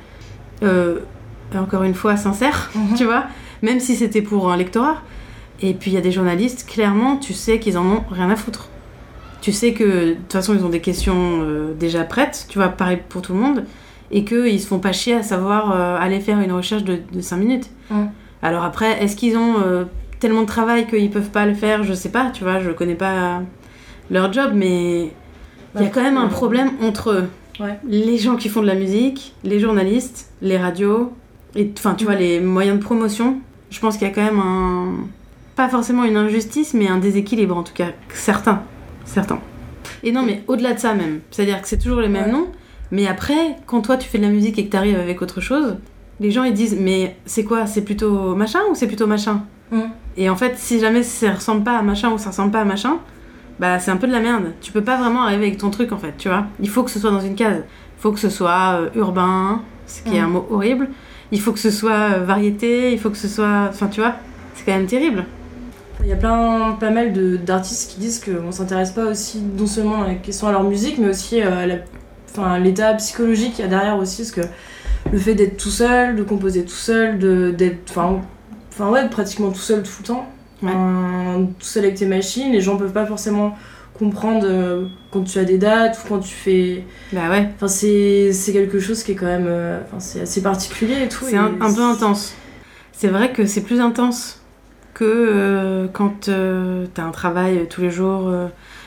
euh, 0.62 0.98
encore 1.56 1.82
une 1.82 1.94
fois 1.94 2.16
sincères 2.16 2.70
Mhm. 2.74 2.94
tu 2.96 3.04
vois 3.04 3.24
même 3.62 3.80
si 3.80 3.96
c'était 3.96 4.22
pour 4.22 4.52
un 4.52 4.56
lectorat. 4.56 4.98
Et 5.60 5.74
puis 5.74 5.90
il 5.90 5.94
y 5.94 5.96
a 5.96 6.00
des 6.00 6.12
journalistes 6.12 6.66
clairement 6.68 7.16
tu 7.16 7.32
sais 7.34 7.58
qu'ils 7.58 7.76
en 7.78 7.84
ont 7.86 8.04
rien 8.10 8.30
à 8.30 8.36
foutre. 8.36 8.68
Tu 9.40 9.52
sais 9.52 9.72
que 9.72 9.84
de 10.10 10.12
toute 10.14 10.32
façon 10.32 10.54
ils 10.54 10.64
ont 10.64 10.68
des 10.68 10.80
questions 10.80 11.40
euh, 11.42 11.74
déjà 11.74 12.04
prêtes 12.04 12.46
tu 12.48 12.58
vois 12.58 12.68
pareil 12.68 12.98
pour 13.08 13.22
tout 13.22 13.32
le 13.32 13.38
monde 13.40 13.64
et 14.10 14.24
qu'ils 14.24 14.60
se 14.60 14.66
font 14.66 14.78
pas 14.78 14.92
chier 14.92 15.14
à 15.14 15.22
savoir 15.22 15.72
euh, 15.72 15.98
aller 15.98 16.20
faire 16.20 16.40
une 16.40 16.52
recherche 16.52 16.84
de, 16.84 16.98
de 17.12 17.20
5 17.20 17.36
minutes. 17.36 17.70
Alors 18.42 18.62
après 18.64 19.02
est-ce 19.02 19.16
qu'ils 19.16 19.36
ont 19.36 19.56
euh, 19.64 19.84
tellement 20.20 20.42
de 20.42 20.46
travail 20.46 20.86
qu'ils 20.86 21.10
peuvent 21.10 21.30
pas 21.30 21.44
le 21.46 21.54
faire? 21.54 21.82
Je 21.84 21.92
sais 21.94 22.10
pas 22.10 22.30
tu 22.32 22.44
vois 22.44 22.60
je 22.60 22.70
connais 22.70 22.94
pas 22.94 23.42
leur 24.10 24.32
job 24.32 24.52
mais 24.54 25.12
il 25.74 25.82
y 25.82 25.86
a 25.86 25.88
quand 25.90 26.02
même 26.02 26.16
un 26.16 26.28
problème 26.28 26.70
entre 26.82 27.24
Ouais. 27.60 27.78
les 27.88 28.18
gens 28.18 28.36
qui 28.36 28.48
font 28.48 28.62
de 28.62 28.66
la 28.66 28.74
musique, 28.76 29.34
les 29.44 29.58
journalistes, 29.58 30.30
les 30.42 30.56
radios, 30.56 31.12
et 31.56 31.70
enfin 31.76 31.94
tu 31.94 32.04
vois 32.04 32.14
les 32.14 32.40
moyens 32.40 32.78
de 32.78 32.82
promotion. 32.84 33.38
Je 33.70 33.80
pense 33.80 33.96
qu'il 33.96 34.06
y 34.06 34.10
a 34.10 34.14
quand 34.14 34.22
même 34.24 34.38
un 34.40 34.94
pas 35.56 35.68
forcément 35.68 36.04
une 36.04 36.16
injustice, 36.16 36.72
mais 36.74 36.86
un 36.88 36.98
déséquilibre 36.98 37.56
en 37.56 37.64
tout 37.64 37.72
cas 37.74 37.88
certain, 38.14 38.62
certain. 39.04 39.40
Et 40.04 40.12
non 40.12 40.22
mais 40.22 40.42
au-delà 40.46 40.72
de 40.74 40.78
ça 40.78 40.94
même, 40.94 41.20
c'est-à-dire 41.30 41.60
que 41.60 41.66
c'est 41.68 41.78
toujours 41.78 42.00
les 42.00 42.08
mêmes 42.08 42.26
Ouais. 42.26 42.32
noms, 42.32 42.46
mais 42.92 43.06
après 43.08 43.56
quand 43.66 43.80
toi 43.80 43.96
tu 43.96 44.08
fais 44.08 44.18
de 44.18 44.22
la 44.24 44.30
musique 44.30 44.58
et 44.58 44.66
que 44.66 44.70
t'arrives 44.70 44.98
avec 44.98 45.20
autre 45.20 45.40
chose, 45.40 45.76
les 46.20 46.30
gens 46.30 46.44
ils 46.44 46.54
disent 46.54 46.76
mais 46.80 47.16
c'est 47.26 47.42
quoi, 47.44 47.66
c'est 47.66 47.82
plutôt 47.82 48.34
machin 48.36 48.60
ou 48.70 48.74
c'est 48.74 48.86
plutôt 48.86 49.06
machin? 49.08 49.42
Mm. 49.72 49.80
Et 50.16 50.30
en 50.30 50.36
fait 50.36 50.56
si 50.56 50.78
jamais 50.78 51.02
ça 51.02 51.32
ressemble 51.32 51.64
pas 51.64 51.76
à 51.76 51.82
machin 51.82 52.10
ou 52.12 52.18
ça 52.18 52.30
ressemble 52.30 52.52
pas 52.52 52.60
à 52.60 52.64
machin, 52.64 52.98
bah 53.60 53.78
c'est 53.78 53.90
un 53.90 53.96
peu 53.96 54.06
de 54.06 54.12
la 54.12 54.20
merde. 54.20 54.52
Tu 54.60 54.72
peux 54.72 54.82
pas 54.82 54.96
vraiment 54.96 55.22
arriver 55.22 55.46
avec 55.46 55.58
ton 55.58 55.70
truc 55.70 55.92
en 55.92 55.98
fait, 55.98 56.14
tu 56.16 56.28
vois. 56.28 56.46
Il 56.60 56.68
faut 56.68 56.82
que 56.82 56.90
ce 56.90 56.98
soit 56.98 57.10
dans 57.10 57.20
une 57.20 57.34
case. 57.34 57.64
Il 57.98 58.00
faut 58.00 58.12
que 58.12 58.20
ce 58.20 58.30
soit 58.30 58.80
euh, 58.80 58.90
urbain, 58.94 59.62
ce 59.86 60.02
qui 60.02 60.16
est 60.16 60.20
un 60.20 60.28
mot 60.28 60.46
horrible. 60.50 60.88
Il 61.32 61.40
faut 61.40 61.52
que 61.52 61.58
ce 61.58 61.70
soit 61.70 62.14
euh, 62.14 62.24
variété, 62.24 62.92
il 62.92 62.98
faut 62.98 63.10
que 63.10 63.16
ce 63.16 63.28
soit. 63.28 63.66
Enfin, 63.68 63.88
tu 63.88 64.00
vois, 64.00 64.14
c'est 64.54 64.64
quand 64.64 64.76
même 64.76 64.86
terrible. 64.86 65.24
Il 66.00 66.06
y 66.06 66.12
a 66.12 66.16
plein, 66.16 66.76
pas 66.78 66.90
mal 66.90 67.12
d'artistes 67.44 67.90
qui 67.90 67.98
disent 67.98 68.24
qu'on 68.24 68.52
s'intéresse 68.52 68.92
pas 68.92 69.06
aussi 69.06 69.40
non 69.40 69.66
seulement 69.66 70.02
à 70.02 70.06
la 70.06 70.14
question 70.14 70.46
à 70.46 70.52
leur 70.52 70.62
musique, 70.62 70.98
mais 70.98 71.08
aussi 71.08 71.42
euh, 71.42 71.66
à 71.66 71.78
enfin, 72.30 72.58
l'état 72.60 72.94
psychologique 72.94 73.54
qu'il 73.54 73.64
y 73.64 73.66
a 73.66 73.70
derrière 73.70 73.96
aussi, 73.96 74.22
parce 74.22 74.30
que 74.30 74.52
le 75.10 75.18
fait 75.18 75.34
d'être 75.34 75.56
tout 75.56 75.70
seul, 75.70 76.14
de 76.14 76.22
composer 76.22 76.64
tout 76.64 76.70
seul, 76.70 77.18
d'être, 77.56 77.82
enfin 77.90 78.90
ouais, 78.90 79.08
pratiquement 79.08 79.50
tout 79.50 79.58
seul 79.58 79.82
tout 79.82 79.90
le 80.00 80.06
temps, 80.06 80.28
Ouais. 80.62 80.72
Tout 81.58 81.66
seul 81.66 81.84
avec 81.84 81.96
tes 81.96 82.06
machines, 82.06 82.52
les 82.52 82.60
gens 82.60 82.76
peuvent 82.76 82.92
pas 82.92 83.06
forcément 83.06 83.56
comprendre 83.98 84.42
euh, 84.44 84.86
quand 85.10 85.24
tu 85.24 85.38
as 85.38 85.44
des 85.44 85.58
dates 85.58 85.98
ou 86.04 86.08
quand 86.08 86.18
tu 86.20 86.34
fais, 86.34 86.84
Bah 87.12 87.30
ouais, 87.30 87.48
enfin 87.56 87.66
c'est 87.68 88.30
quelque 88.52 88.78
chose 88.78 89.02
qui 89.02 89.12
est 89.12 89.14
quand 89.16 89.26
même, 89.26 89.46
euh, 89.48 89.80
enfin 89.84 89.98
c'est 89.98 90.20
assez 90.20 90.40
particulier 90.42 91.04
et 91.04 91.08
tout. 91.08 91.24
c'est 91.24 91.36
un, 91.36 91.52
un 91.60 91.72
peu 91.72 91.82
intense. 91.82 92.34
C'est 92.92 93.08
vrai 93.08 93.32
que 93.32 93.46
c'est 93.46 93.62
plus 93.62 93.80
intense 93.80 94.40
que 94.94 95.04
euh, 95.04 95.86
quand 95.92 96.28
euh, 96.28 96.86
t'as 96.92 97.04
un 97.04 97.12
travail 97.12 97.58
euh, 97.58 97.64
tous 97.70 97.80
les 97.80 97.90
jours 97.90 98.32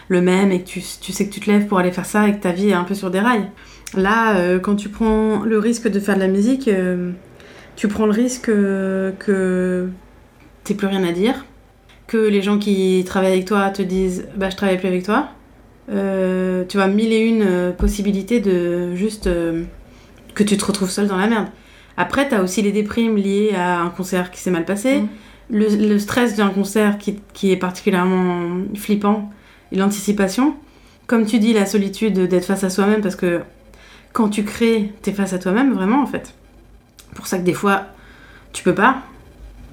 le 0.09 0.21
même 0.21 0.51
et 0.51 0.61
que 0.61 0.67
tu, 0.67 0.81
tu 1.01 1.13
sais 1.13 1.25
que 1.27 1.33
tu 1.33 1.39
te 1.39 1.49
lèves 1.49 1.67
pour 1.67 1.79
aller 1.79 1.91
faire 1.93 2.05
ça 2.05 2.27
et 2.27 2.33
que 2.33 2.41
ta 2.41 2.51
vie 2.51 2.69
est 2.69 2.73
un 2.73 2.83
peu 2.83 2.93
sur 2.93 3.09
des 3.11 3.21
rails. 3.21 3.49
Là, 3.95 4.57
quand 4.59 4.75
tu 4.75 4.89
prends 4.89 5.43
le 5.43 5.57
risque 5.57 5.87
de 5.89 5.99
faire 5.99 6.15
de 6.15 6.21
la 6.21 6.27
musique, 6.27 6.69
tu 7.75 7.87
prends 7.87 8.05
le 8.05 8.11
risque 8.11 8.45
que 8.45 9.89
t'aies 10.63 10.75
plus 10.75 10.87
rien 10.87 11.03
à 11.05 11.11
dire, 11.11 11.45
que 12.11 12.17
les 12.17 12.41
gens 12.41 12.59
qui 12.59 13.05
travaillent 13.05 13.31
avec 13.31 13.45
toi 13.45 13.69
te 13.69 13.81
disent 13.81 14.27
bah 14.35 14.49
je 14.49 14.57
travaille 14.57 14.77
plus 14.77 14.89
avec 14.89 15.03
toi. 15.05 15.29
Euh, 15.89 16.65
tu 16.67 16.75
vois 16.75 16.87
mille 16.87 17.13
et 17.13 17.19
une 17.19 17.41
euh, 17.41 17.71
possibilités 17.71 18.41
de 18.41 18.93
juste 18.95 19.27
euh, 19.27 19.63
que 20.35 20.43
tu 20.43 20.57
te 20.57 20.65
retrouves 20.65 20.89
seul 20.89 21.07
dans 21.07 21.15
la 21.15 21.27
merde. 21.27 21.47
Après, 21.95 22.27
t'as 22.27 22.43
aussi 22.43 22.61
les 22.61 22.73
déprimes 22.73 23.15
liées 23.15 23.53
à 23.55 23.79
un 23.79 23.89
concert 23.89 24.29
qui 24.29 24.41
s'est 24.41 24.51
mal 24.51 24.65
passé, 24.65 24.99
Mm. 24.99 25.07
le, 25.51 25.87
le 25.87 25.99
stress 25.99 26.35
d'un 26.35 26.49
concert 26.49 26.97
qui, 26.97 27.17
qui 27.33 27.53
est 27.53 27.57
particulièrement 27.57 28.65
flippant, 28.75 29.31
et 29.71 29.77
l'anticipation. 29.77 30.55
Comme 31.07 31.25
tu 31.25 31.39
dis, 31.39 31.53
la 31.53 31.65
solitude 31.65 32.27
d'être 32.27 32.45
face 32.45 32.65
à 32.65 32.69
soi-même, 32.69 32.99
parce 32.99 33.15
que 33.15 33.39
quand 34.11 34.27
tu 34.27 34.43
crées, 34.43 34.91
t'es 35.01 35.13
face 35.13 35.31
à 35.31 35.39
toi-même, 35.39 35.73
vraiment, 35.73 36.01
en 36.01 36.07
fait. 36.07 36.33
Pour 37.15 37.27
ça 37.27 37.37
que 37.37 37.43
des 37.43 37.53
fois, 37.53 37.83
tu 38.51 38.63
peux 38.63 38.75
pas. 38.75 39.01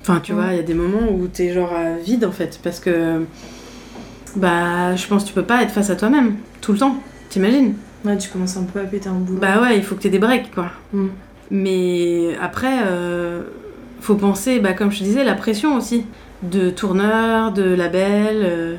Enfin, 0.02 0.20
tu 0.20 0.32
Mm. 0.32 0.36
vois, 0.36 0.46
il 0.52 0.56
y 0.56 0.60
a 0.60 0.62
des 0.62 0.74
moments 0.74 1.10
où 1.12 1.26
t'es 1.28 1.52
genre 1.52 1.72
à 1.72 1.96
vide, 1.96 2.24
en 2.24 2.32
fait, 2.32 2.58
parce 2.62 2.80
que... 2.80 3.22
Bah, 4.36 4.94
je 4.94 5.06
pense 5.06 5.22
que 5.24 5.28
tu 5.28 5.34
peux 5.34 5.42
pas 5.42 5.62
être 5.62 5.70
face 5.70 5.90
à 5.90 5.96
toi-même, 5.96 6.36
tout 6.60 6.72
le 6.72 6.78
temps. 6.78 6.96
T'imagines? 7.30 7.74
Ouais, 8.04 8.16
tu 8.16 8.28
commences 8.28 8.56
un 8.56 8.62
peu 8.64 8.80
à 8.80 8.84
péter 8.84 9.08
un 9.08 9.14
boulot. 9.14 9.38
Bah 9.40 9.60
ouais, 9.60 9.76
il 9.76 9.82
faut 9.82 9.94
que 9.96 10.02
t'aies 10.02 10.10
des 10.10 10.18
breaks, 10.18 10.50
quoi. 10.54 10.70
Mm. 10.92 11.06
Mais 11.50 12.36
après, 12.40 12.82
euh, 12.86 13.42
faut 14.00 14.14
penser, 14.14 14.60
bah, 14.60 14.74
comme 14.74 14.92
je 14.92 14.98
te 14.98 15.04
disais, 15.04 15.24
la 15.24 15.34
pression 15.34 15.74
aussi. 15.76 16.04
De 16.42 16.70
tourneur, 16.70 17.52
de 17.52 17.62
label. 17.64 18.36
euh, 18.42 18.76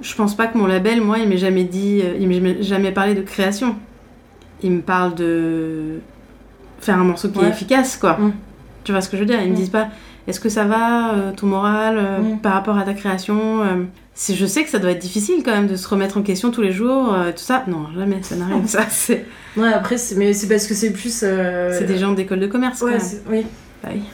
je 0.00 0.14
pense 0.14 0.34
pas 0.36 0.46
que 0.46 0.56
mon 0.56 0.66
label, 0.66 1.00
moi, 1.02 1.18
il 1.18 1.28
m'ait 1.28 1.36
jamais 1.36 1.64
dit, 1.64 2.00
euh, 2.02 2.14
il 2.18 2.28
m'ait 2.28 2.62
jamais 2.62 2.90
parlé 2.92 3.14
de 3.14 3.22
création. 3.22 3.76
Il 4.62 4.70
me 4.72 4.80
parle 4.80 5.14
de 5.14 6.00
faire 6.80 6.98
un 6.98 7.04
morceau 7.04 7.28
qui 7.28 7.40
est 7.40 7.48
efficace, 7.48 7.96
quoi. 7.98 8.12
Mm. 8.18 8.32
Tu 8.84 8.92
vois 8.92 9.00
ce 9.02 9.08
que 9.10 9.16
je 9.16 9.22
veux 9.22 9.28
dire? 9.28 9.40
Ils 9.42 9.48
me 9.48 9.52
Mm. 9.52 9.56
disent 9.56 9.70
pas, 9.70 9.88
est-ce 10.26 10.40
que 10.40 10.48
ça 10.48 10.64
va, 10.64 11.14
euh, 11.14 11.32
ton 11.36 11.46
moral, 11.46 11.96
euh, 11.98 12.18
Mm. 12.18 12.38
par 12.38 12.54
rapport 12.54 12.78
à 12.78 12.82
ta 12.84 12.94
création 12.94 13.62
euh, 13.62 13.84
si 14.14 14.34
Je 14.36 14.46
sais 14.46 14.62
que 14.64 14.70
ça 14.70 14.78
doit 14.78 14.90
être 14.92 15.00
difficile 15.00 15.42
quand 15.44 15.50
même 15.52 15.66
de 15.66 15.76
se 15.76 15.88
remettre 15.88 16.16
en 16.18 16.22
question 16.22 16.50
tous 16.50 16.62
les 16.62 16.72
jours, 16.72 17.14
tout 17.34 17.42
ça. 17.42 17.64
Non, 17.66 17.86
jamais, 17.96 18.18
ça 18.22 18.36
n'arrive. 18.36 18.66
ça, 18.66 18.86
c'est 18.88 19.24
Ouais, 19.56 19.72
après, 19.72 19.98
c'est... 19.98 20.14
mais 20.16 20.32
c'est 20.32 20.48
parce 20.48 20.66
que 20.66 20.74
c'est 20.74 20.90
plus. 20.92 21.12
c'est 21.12 21.84
des 21.86 21.98
gens 21.98 22.12
d'école 22.12 22.40
de 22.40 22.46
commerce, 22.46 22.80
quand 22.80 22.86
Ouais, 22.86 22.92
même. 22.92 23.00
c'est- 23.00 23.22
oui. 23.28 23.44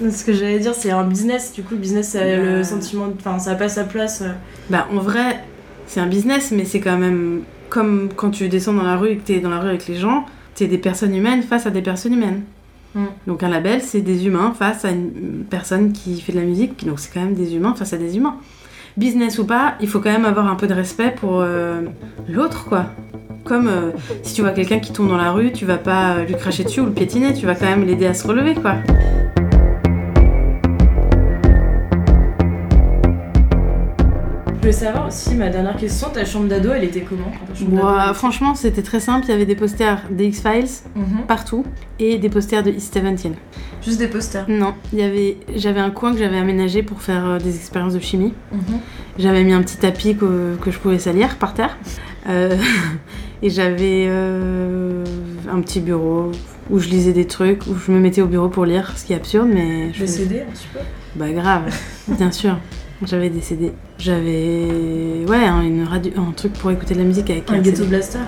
Oui. 0.01 0.11
Ce 0.11 0.25
que 0.25 0.33
j'allais 0.33 0.59
dire, 0.59 0.75
c'est 0.75 0.91
un 0.91 1.05
business. 1.05 1.53
Du 1.53 1.63
coup, 1.63 1.75
le 1.75 1.81
business, 1.81 2.09
ça 2.09 2.23
a 2.23 2.25
Bah. 2.25 2.37
le 2.43 2.65
sentiment. 2.65 3.07
Enfin, 3.17 3.39
ça 3.39 3.53
a 3.53 3.55
pas 3.55 3.69
sa 3.69 3.85
place. 3.85 4.25
Bah, 4.69 4.89
en 4.93 4.99
vrai, 4.99 5.39
c'est 5.87 6.01
un 6.01 6.07
business, 6.09 6.51
mais 6.51 6.65
c'est 6.65 6.81
quand 6.81 6.97
même 6.99 7.43
comme 7.69 8.09
quand 8.17 8.31
tu 8.31 8.49
descends 8.49 8.73
dans 8.73 8.83
la 8.83 8.97
rue 8.97 9.11
et 9.11 9.17
que 9.17 9.23
t'es 9.23 9.39
dans 9.39 9.51
la 9.51 9.61
rue 9.61 9.69
avec 9.69 9.87
les 9.87 9.95
gens, 9.95 10.25
t'es 10.57 10.67
des 10.67 10.79
personnes 10.79 11.15
humaines 11.15 11.43
face 11.45 11.67
à 11.67 11.71
des 11.71 11.83
personnes 11.83 12.15
humaines. 12.15 12.43
Mm. 12.95 13.05
Donc 13.27 13.43
un 13.43 13.49
label, 13.49 13.83
c'est 13.83 14.01
des 14.01 14.27
humains 14.27 14.53
face 14.59 14.85
à 14.85 14.91
une 14.91 15.45
personne 15.49 15.93
qui 15.93 16.21
fait 16.21 16.33
de 16.33 16.39
la 16.39 16.45
musique, 16.45 16.87
donc 16.87 17.01
c'est 17.01 17.13
quand 17.13 17.21
même 17.21 17.35
des 17.35 17.55
humains 17.55 17.75
face 17.75 17.93
à 17.93 17.97
des 17.97 18.17
humains. 18.17 18.37
Business 18.97 19.39
ou 19.39 19.47
pas, 19.47 19.75
il 19.81 19.89
faut 19.89 20.01
quand 20.01 20.11
même 20.11 20.25
avoir 20.25 20.49
un 20.49 20.57
peu 20.57 20.67
de 20.67 20.75
respect 20.75 21.15
pour 21.19 21.41
euh, 21.41 21.83
l'autre, 22.29 22.65
quoi. 22.65 22.87
Comme 23.45 23.69
euh, 23.69 23.93
si 24.23 24.35
tu 24.35 24.43
vois 24.43 24.51
quelqu'un 24.51 24.81
qui 24.81 24.93
tombe 24.93 25.09
dans 25.09 25.17
la 25.17 25.33
rue, 25.33 25.53
tu 25.53 25.65
vas 25.65 25.79
pas 25.79 26.17
euh, 26.17 26.25
lui 26.25 26.35
cracher 26.35 26.65
dessus 26.65 26.81
ou 26.81 26.87
le 26.87 26.93
piétiner, 26.93 27.33
tu 27.33 27.47
vas 27.47 27.55
quand 27.55 27.67
même 27.67 27.85
l'aider 27.85 28.07
à 28.07 28.15
se 28.15 28.27
relever, 28.27 28.55
quoi. 28.55 28.75
Je 34.63 34.67
voulais 34.67 34.73
savoir 34.73 35.09
aussi, 35.09 35.35
ma 35.37 35.49
dernière 35.49 35.75
question, 35.77 36.11
ta 36.11 36.23
chambre 36.27 36.47
d'ado, 36.47 36.71
elle 36.75 36.85
était 36.85 37.01
comment 37.01 37.33
franchement, 38.13 38.55
c'était 38.55 38.83
très 38.83 39.01
simple, 39.01 39.25
il 39.27 39.31
y 39.31 39.35
avait 39.35 39.47
des 39.47 39.55
posters 39.57 40.03
des 40.11 40.27
X-Files 40.27 40.69
Mhm. 40.95 41.23
partout 41.27 41.65
et 41.99 42.19
des 42.19 42.29
posters 42.29 42.63
de 42.63 42.71
East 42.71 42.93
17. 42.99 43.33
Juste 43.83 43.99
des 43.99 44.07
posters. 44.09 44.45
Non, 44.49 44.75
il 44.93 44.99
y 44.99 45.03
avait, 45.03 45.39
j'avais 45.57 45.81
un 45.81 45.91
coin 45.91 46.13
que 46.13 46.19
j'avais 46.19 46.37
aménagé 46.37 46.83
pour 46.83 47.01
faire 47.01 47.25
euh, 47.27 47.39
des 47.39 47.57
expériences 47.57 47.95
de 47.95 48.01
chimie. 48.01 48.35
Mhm. 48.53 48.61
J'avais 49.19 49.45
mis 49.45 49.55
un 49.55 49.63
petit 49.63 49.79
tapis 49.79 50.15
que, 50.15 50.57
que 50.61 50.71
je 50.71 50.79
pouvais 50.79 50.99
salir 50.99 51.37
par 51.39 51.55
terre. 51.55 51.79
Euh, 52.29 52.55
et 53.43 53.49
j'avais 53.49 54.05
euh, 54.09 55.03
un 55.51 55.63
petit 55.63 55.81
bureau 55.81 56.33
où 56.69 56.79
je 56.79 56.89
lisais 56.91 57.15
des 57.15 57.27
trucs, 57.27 57.67
où 57.67 57.75
je 57.77 57.91
me 57.93 57.99
mettais 57.99 58.21
au 58.21 58.27
bureau 58.27 58.51
pour 58.51 58.67
lire, 58.67 58.93
ce 58.99 59.07
qui 59.07 59.15
est 59.15 59.17
absurde, 59.17 59.49
mais 59.51 59.91
je 59.95 60.01
Des 60.01 60.07
faisais- 60.07 60.23
CD 60.25 60.41
un 60.43 60.53
petit 60.53 60.69
peu. 60.71 60.81
Bah 61.17 61.31
grave, 61.33 61.75
bien 62.09 62.31
sûr. 62.31 62.59
J'avais 63.07 63.31
des 63.31 63.41
CD. 63.41 63.73
J'avais 63.99 65.25
ouais 65.29 65.37
un, 65.45 65.63
une 65.63 65.85
radio, 65.85 66.13
un 66.19 66.33
truc 66.33 66.53
pour 66.55 66.71
écouter 66.71 66.95
de 66.95 66.99
la 67.01 67.07
musique 67.07 67.31
avec 67.31 67.51
Un 67.51 67.55
un 67.55 67.59
ghetto 67.61 67.77
CD. 67.79 67.89
blaster. 67.89 68.19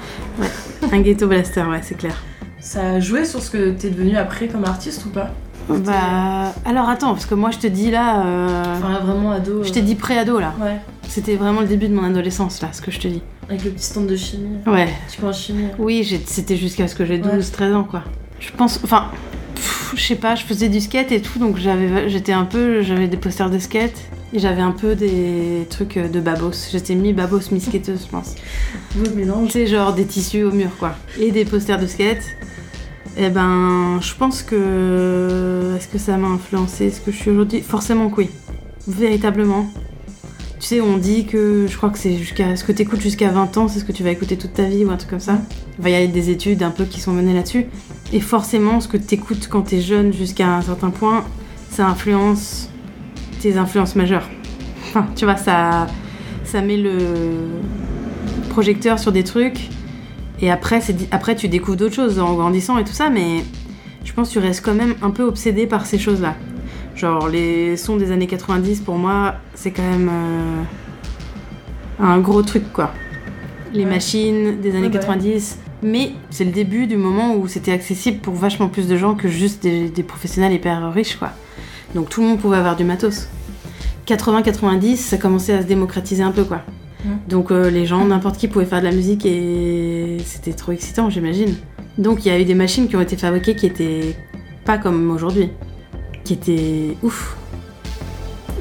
Un 0.90 1.00
ghetto 1.00 1.26
blaster, 1.28 1.62
ouais, 1.62 1.80
c'est 1.82 1.96
clair. 1.96 2.16
Ça 2.60 2.92
a 2.92 3.00
joué 3.00 3.24
sur 3.24 3.42
ce 3.42 3.50
que 3.50 3.70
t'es 3.72 3.90
devenu 3.90 4.16
après 4.16 4.48
comme 4.48 4.64
artiste 4.64 5.04
ou 5.06 5.10
pas? 5.10 5.30
Bah 5.68 6.52
alors 6.64 6.88
attends, 6.88 7.12
parce 7.12 7.26
que 7.26 7.34
moi 7.34 7.50
je 7.52 7.58
te 7.58 7.66
dis 7.68 7.90
là, 7.90 8.24
euh, 8.26 8.74
Enfin, 8.78 8.98
vraiment 9.04 9.30
ado. 9.30 9.60
euh, 9.60 9.64
je 9.64 9.70
t'ai 9.72 9.82
dit 9.82 9.94
pré-ado 9.94 10.40
là. 10.40 10.54
Ouais, 10.60 10.80
C'était 11.08 11.36
vraiment 11.36 11.60
le 11.60 11.68
début 11.68 11.88
de 11.88 11.94
mon 11.94 12.02
adolescence 12.04 12.60
là, 12.62 12.68
ce 12.72 12.80
que 12.80 12.90
je 12.90 12.98
te 12.98 13.06
dis. 13.08 13.22
avec 13.48 13.64
le 13.64 13.70
petit 13.70 13.84
stand 13.84 14.06
de 14.08 14.16
chimie. 14.16 14.56
Ouais. 14.66 14.88
Tu 15.10 15.24
en 15.24 15.32
chimie. 15.32 15.68
Oui, 15.78 16.04
c'était 16.26 16.56
jusqu'à 16.56 16.88
ce 16.88 16.94
que 16.96 17.04
j'ai 17.04 17.20
Ouais. 17.22 17.38
12-13 17.38 17.74
ans, 17.74 17.84
quoi. 17.84 18.02
Je 18.40 18.50
pense, 18.56 18.80
enfin, 18.82 19.04
je 19.96 20.04
sais 20.04 20.16
pas, 20.16 20.34
je 20.34 20.44
faisais 20.44 20.68
du 20.68 20.80
skate 20.80 21.12
et 21.12 21.20
tout, 21.20 21.38
donc 21.38 21.56
j'avais, 21.58 22.08
j'étais 22.08 22.32
un 22.32 22.44
peu, 22.44 22.82
j'avais 22.82 23.08
des 23.08 23.16
posters 23.16 23.50
de 23.50 23.58
skate 23.58 23.96
et 24.32 24.38
j'avais 24.38 24.62
un 24.62 24.72
peu 24.72 24.94
des 24.94 25.66
trucs 25.68 25.98
de 25.98 26.20
babos. 26.20 26.68
J'étais 26.70 26.94
mi-babos, 26.94 27.50
mi-skateuse, 27.50 28.04
je 28.06 28.10
pense. 28.10 28.34
Beau 28.94 29.10
mélange. 29.14 29.50
C'est 29.50 29.66
genre 29.66 29.92
des 29.92 30.04
tissus 30.04 30.44
au 30.44 30.52
mur, 30.52 30.70
quoi. 30.78 30.96
Et 31.20 31.30
des 31.30 31.44
posters 31.44 31.78
de 31.78 31.86
skate. 31.86 32.24
Et 33.16 33.28
ben, 33.28 33.98
je 34.00 34.14
pense 34.14 34.42
que. 34.42 35.74
Est-ce 35.76 35.88
que 35.88 35.98
ça 35.98 36.16
m'a 36.16 36.28
influencé? 36.28 36.90
Ce 36.90 37.00
que 37.00 37.12
je 37.12 37.16
suis 37.16 37.30
aujourd'hui? 37.30 37.60
Forcément 37.60 38.08
que 38.08 38.22
oui. 38.22 38.30
Véritablement. 38.88 39.66
Tu 40.58 40.68
sais, 40.68 40.80
on 40.80 40.96
dit 40.96 41.26
que 41.26 41.66
je 41.68 41.76
crois 41.76 41.90
que 41.90 41.98
c'est 41.98 42.16
jusqu'à 42.16 42.56
ce 42.56 42.64
que 42.64 42.72
t'écoutes 42.72 43.00
jusqu'à 43.00 43.30
20 43.30 43.56
ans, 43.56 43.68
c'est 43.68 43.80
ce 43.80 43.84
que 43.84 43.90
tu 43.90 44.04
vas 44.04 44.10
écouter 44.10 44.36
toute 44.36 44.54
ta 44.54 44.62
vie 44.62 44.84
ou 44.84 44.90
un 44.90 44.96
truc 44.96 45.10
comme 45.10 45.20
ça. 45.20 45.40
Il 45.78 45.82
va 45.82 45.90
y 45.90 45.94
avoir 45.96 46.12
des 46.12 46.30
études 46.30 46.62
un 46.62 46.70
peu 46.70 46.84
qui 46.84 47.00
sont 47.00 47.12
menées 47.12 47.34
là-dessus. 47.34 47.66
Et 48.12 48.20
forcément, 48.20 48.80
ce 48.80 48.88
que 48.88 48.96
t'écoutes 48.98 49.48
quand 49.50 49.62
t'es 49.62 49.80
jeune 49.80 50.12
jusqu'à 50.12 50.56
un 50.56 50.62
certain 50.62 50.90
point, 50.90 51.24
ça 51.70 51.86
influence 51.86 52.68
tes 53.40 53.56
influences 53.56 53.96
majeures. 53.96 54.28
Enfin, 54.88 55.06
tu 55.16 55.24
vois, 55.24 55.36
ça, 55.36 55.86
ça 56.44 56.60
met 56.60 56.76
le 56.76 56.98
projecteur 58.50 58.98
sur 58.98 59.12
des 59.12 59.24
trucs. 59.24 59.68
Et 60.40 60.50
après, 60.50 60.80
après 61.10 61.36
tu 61.36 61.48
découvres 61.48 61.76
d'autres 61.78 61.94
choses 61.94 62.18
en 62.18 62.34
grandissant 62.34 62.76
et 62.76 62.84
tout 62.84 62.92
ça, 62.92 63.08
mais 63.08 63.44
je 64.04 64.12
pense 64.12 64.28
que 64.28 64.32
tu 64.34 64.38
restes 64.40 64.62
quand 64.64 64.74
même 64.74 64.94
un 65.00 65.10
peu 65.10 65.22
obsédé 65.22 65.66
par 65.66 65.86
ces 65.86 65.98
choses-là. 65.98 66.34
Genre, 66.96 67.28
les 67.28 67.76
sons 67.78 67.96
des 67.96 68.10
années 68.12 68.26
90, 68.26 68.80
pour 68.80 68.96
moi, 68.96 69.36
c'est 69.54 69.70
quand 69.70 69.88
même 69.88 70.10
euh, 70.12 70.62
un 72.00 72.18
gros 72.18 72.42
truc, 72.42 72.70
quoi. 72.72 72.92
Les 73.72 73.84
Ouais. 73.84 73.90
machines 73.90 74.60
des 74.60 74.70
années 74.72 74.82
Ouais, 74.82 74.88
bah 74.90 74.98
ouais. 74.98 75.06
90. 75.82 75.86
Mais 75.86 76.12
c'est 76.30 76.44
le 76.44 76.52
début 76.52 76.86
du 76.86 76.96
moment 76.96 77.34
où 77.36 77.48
c'était 77.48 77.72
accessible 77.72 78.18
pour 78.18 78.34
vachement 78.34 78.68
plus 78.68 78.88
de 78.88 78.96
gens 78.96 79.14
que 79.14 79.28
juste 79.28 79.62
des, 79.62 79.88
des 79.88 80.02
professionnels 80.02 80.52
hyper 80.52 80.92
riches, 80.92 81.16
quoi. 81.16 81.30
Donc 81.94 82.08
tout 82.08 82.22
le 82.22 82.28
monde 82.28 82.38
pouvait 82.38 82.56
avoir 82.56 82.76
du 82.76 82.84
matos. 82.84 83.28
80-90, 84.06 84.96
ça 84.96 85.16
commençait 85.16 85.54
à 85.54 85.62
se 85.62 85.66
démocratiser 85.66 86.22
un 86.22 86.32
peu, 86.32 86.44
quoi. 86.44 86.62
Mm. 87.04 87.08
Donc 87.28 87.50
euh, 87.50 87.70
les 87.70 87.86
gens, 87.86 88.04
n'importe 88.04 88.38
qui 88.38 88.48
pouvait 88.48 88.66
faire 88.66 88.80
de 88.80 88.84
la 88.86 88.92
musique 88.92 89.26
et 89.26 90.18
c'était 90.24 90.52
trop 90.52 90.72
excitant, 90.72 91.10
j'imagine. 91.10 91.54
Donc 91.98 92.24
il 92.24 92.28
y 92.28 92.30
a 92.30 92.40
eu 92.40 92.44
des 92.44 92.54
machines 92.54 92.88
qui 92.88 92.96
ont 92.96 93.00
été 93.00 93.16
fabriquées 93.16 93.54
qui 93.54 93.66
étaient 93.66 94.16
pas 94.64 94.78
comme 94.78 95.10
aujourd'hui, 95.10 95.50
qui 96.24 96.34
étaient 96.34 96.96
ouf. 97.02 97.36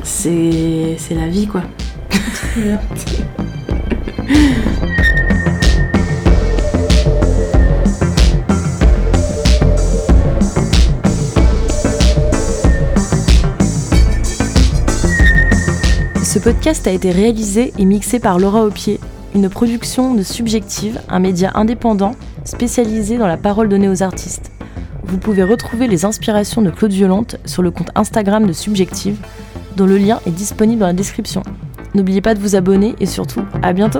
C'est 0.03 0.95
c'est 0.97 1.15
la 1.15 1.27
vie, 1.27 1.47
quoi. 1.47 1.61
Ce 16.31 16.39
podcast 16.39 16.87
a 16.87 16.91
été 16.91 17.11
réalisé 17.11 17.73
et 17.77 17.83
mixé 17.83 18.17
par 18.17 18.39
Laura 18.39 18.63
Aupier, 18.63 19.01
une 19.35 19.49
production 19.49 20.13
de 20.13 20.23
Subjective, 20.23 21.01
un 21.09 21.19
média 21.19 21.51
indépendant 21.55 22.15
spécialisé 22.45 23.17
dans 23.17 23.27
la 23.27 23.35
parole 23.35 23.67
donnée 23.67 23.89
aux 23.89 24.01
artistes. 24.01 24.49
Vous 25.03 25.17
pouvez 25.17 25.43
retrouver 25.43 25.89
les 25.89 26.05
inspirations 26.05 26.61
de 26.61 26.69
Claude 26.69 26.93
Violante 26.93 27.35
sur 27.43 27.61
le 27.61 27.69
compte 27.69 27.89
Instagram 27.95 28.47
de 28.47 28.53
Subjective, 28.53 29.17
dont 29.75 29.85
le 29.85 29.97
lien 29.97 30.21
est 30.25 30.31
disponible 30.31 30.79
dans 30.79 30.87
la 30.87 30.93
description. 30.93 31.43
N'oubliez 31.95 32.21
pas 32.21 32.33
de 32.33 32.39
vous 32.39 32.55
abonner 32.55 32.95
et 33.01 33.07
surtout, 33.07 33.43
à 33.61 33.73
bientôt 33.73 33.99